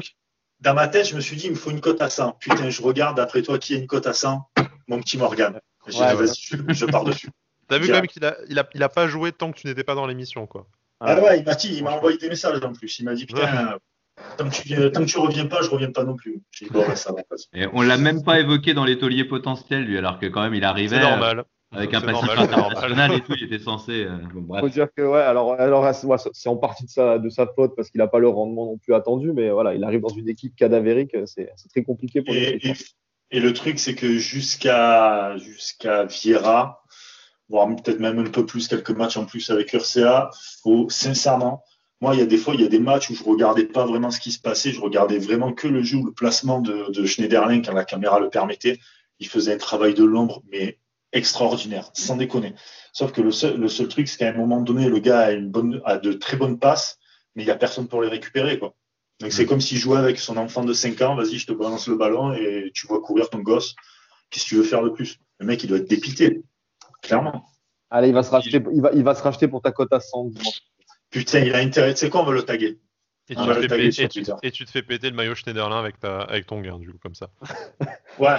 [0.61, 2.33] Dans ma tête, je me suis dit, il me faut une cote à 100.
[2.33, 4.43] Putain, je regarde après toi qui a une cote à 100,
[4.89, 5.61] mon petit Morgan.
[5.87, 5.93] je,
[6.69, 7.29] je, pars dessus.
[7.69, 9.67] T'as vu quand même qu'il a, il a, il a pas joué tant que tu
[9.67, 10.67] n'étais pas dans l'émission, quoi.
[11.01, 12.99] Ah ouais, il m'a dit, il m'a envoyé des messages en plus.
[12.99, 13.79] Il m'a dit, putain,
[14.39, 16.43] tant, que tu, tant que tu reviens pas, je reviens pas non plus.
[16.59, 19.99] Dit, bon, ça va, Et on l'a même pas évoqué dans les tauliers potentiels, lui,
[19.99, 20.97] alors que quand même, il arrivait.
[20.97, 21.45] C'est normal.
[21.73, 24.05] Avec un passif international et tout, il était censé.
[24.05, 25.93] Euh, bon, Faut dire que ouais, alors, alors
[26.33, 28.79] c'est en partie de sa, de sa faute parce qu'il n'a pas le rendement non
[28.79, 32.45] plus attendu, mais voilà, il arrive dans une équipe cadavérique, c'est très compliqué pour lui.
[32.45, 32.75] Et,
[33.33, 36.84] et, le truc, c'est que jusqu'à jusqu'à Vieira,
[37.49, 40.31] voire peut-être même un peu plus, quelques matchs en plus avec RCA.
[40.63, 41.63] Faut, sincèrement,
[42.01, 43.87] moi, il y a des fois, il y a des matchs où je regardais pas
[43.87, 44.73] vraiment ce qui se passait.
[44.73, 48.31] Je regardais vraiment que le jeu, le placement de, de Schneiderlin quand la caméra le
[48.31, 48.79] permettait.
[49.21, 50.79] Il faisait un travail de l'ombre, mais
[51.13, 52.55] extraordinaire, sans déconner.
[52.93, 55.33] Sauf que le seul, le seul truc, c'est qu'à un moment donné, le gars a,
[55.33, 56.99] une bonne, a de très bonnes passes,
[57.35, 58.75] mais il n'y a personne pour les récupérer, quoi.
[59.21, 59.49] Donc c'est mm.
[59.49, 62.33] comme s'il jouait avec son enfant de 5 ans, vas-y, je te balance le ballon
[62.33, 63.77] et tu vois courir ton gosse.
[64.31, 65.21] Qu'est-ce que tu veux faire de plus?
[65.39, 66.43] Le mec, il doit être dépité
[67.05, 67.47] clairement.
[67.91, 70.01] Allez, il va se racheter, il va, il va se racheter pour ta cote à
[70.01, 70.31] 100.
[71.11, 71.95] Putain, il a intérêt.
[71.95, 72.81] C'est quoi, on va le taguer.
[73.29, 73.37] Et
[74.51, 77.15] tu, te fais péter le maillot Schneiderlin avec, ta, avec ton gain, du coup, comme
[77.15, 77.31] ça.
[78.19, 78.37] ouais.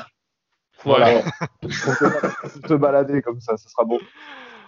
[0.83, 1.23] Voilà.
[1.61, 3.99] Pour te balader comme ça, ça sera bon.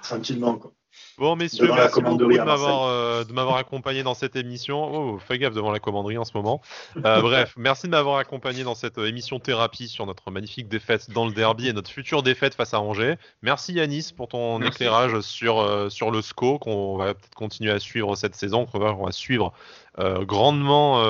[0.01, 0.71] Tranquillement, quoi.
[1.17, 4.83] Bon, messieurs, merci beaucoup euh, de m'avoir accompagné dans cette émission.
[4.93, 6.61] Oh, fais gaffe devant la commanderie en ce moment.
[7.03, 11.09] Euh, bref, merci de m'avoir accompagné dans cette euh, émission thérapie sur notre magnifique défaite
[11.09, 13.15] dans le derby et notre future défaite face à Angers.
[13.41, 18.15] Merci Yanis pour ton éclairage sur, sur le SCO qu'on va peut-être continuer à suivre
[18.15, 19.53] cette saison, qu'on va, va, suivre
[19.97, 21.03] grandement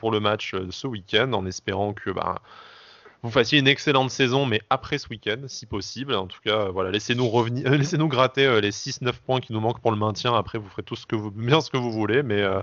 [0.00, 2.10] pour le match ce week-end en espérant que.
[2.10, 2.40] Bah,
[3.24, 6.14] vous fassiez une excellente saison, mais après ce week-end, si possible.
[6.14, 9.80] En tout cas, voilà, laissez-nous revenir, laissez-nous gratter euh, les 6-9 points qui nous manquent
[9.80, 10.34] pour le maintien.
[10.34, 12.60] Après, vous ferez tout ce que vous, bien ce que vous voulez, mais, euh,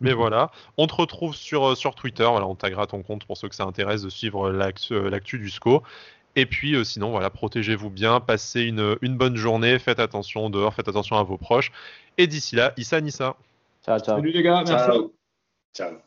[0.00, 0.50] mais voilà.
[0.78, 2.24] On te retrouve sur, euh, sur Twitter.
[2.24, 5.82] Voilà, on taguera ton compte pour ceux que ça intéresse de suivre l'actu du SCO.
[6.36, 10.88] Et puis, sinon, voilà, protégez-vous bien, passez une, une bonne journée, faites attention dehors, faites
[10.88, 11.70] attention à vos proches.
[12.16, 13.36] Et d'ici là, Issa Nissa.
[13.84, 14.16] Ciao, ciao.
[14.16, 14.98] Salut les gars, merci.
[15.74, 15.98] Ciao.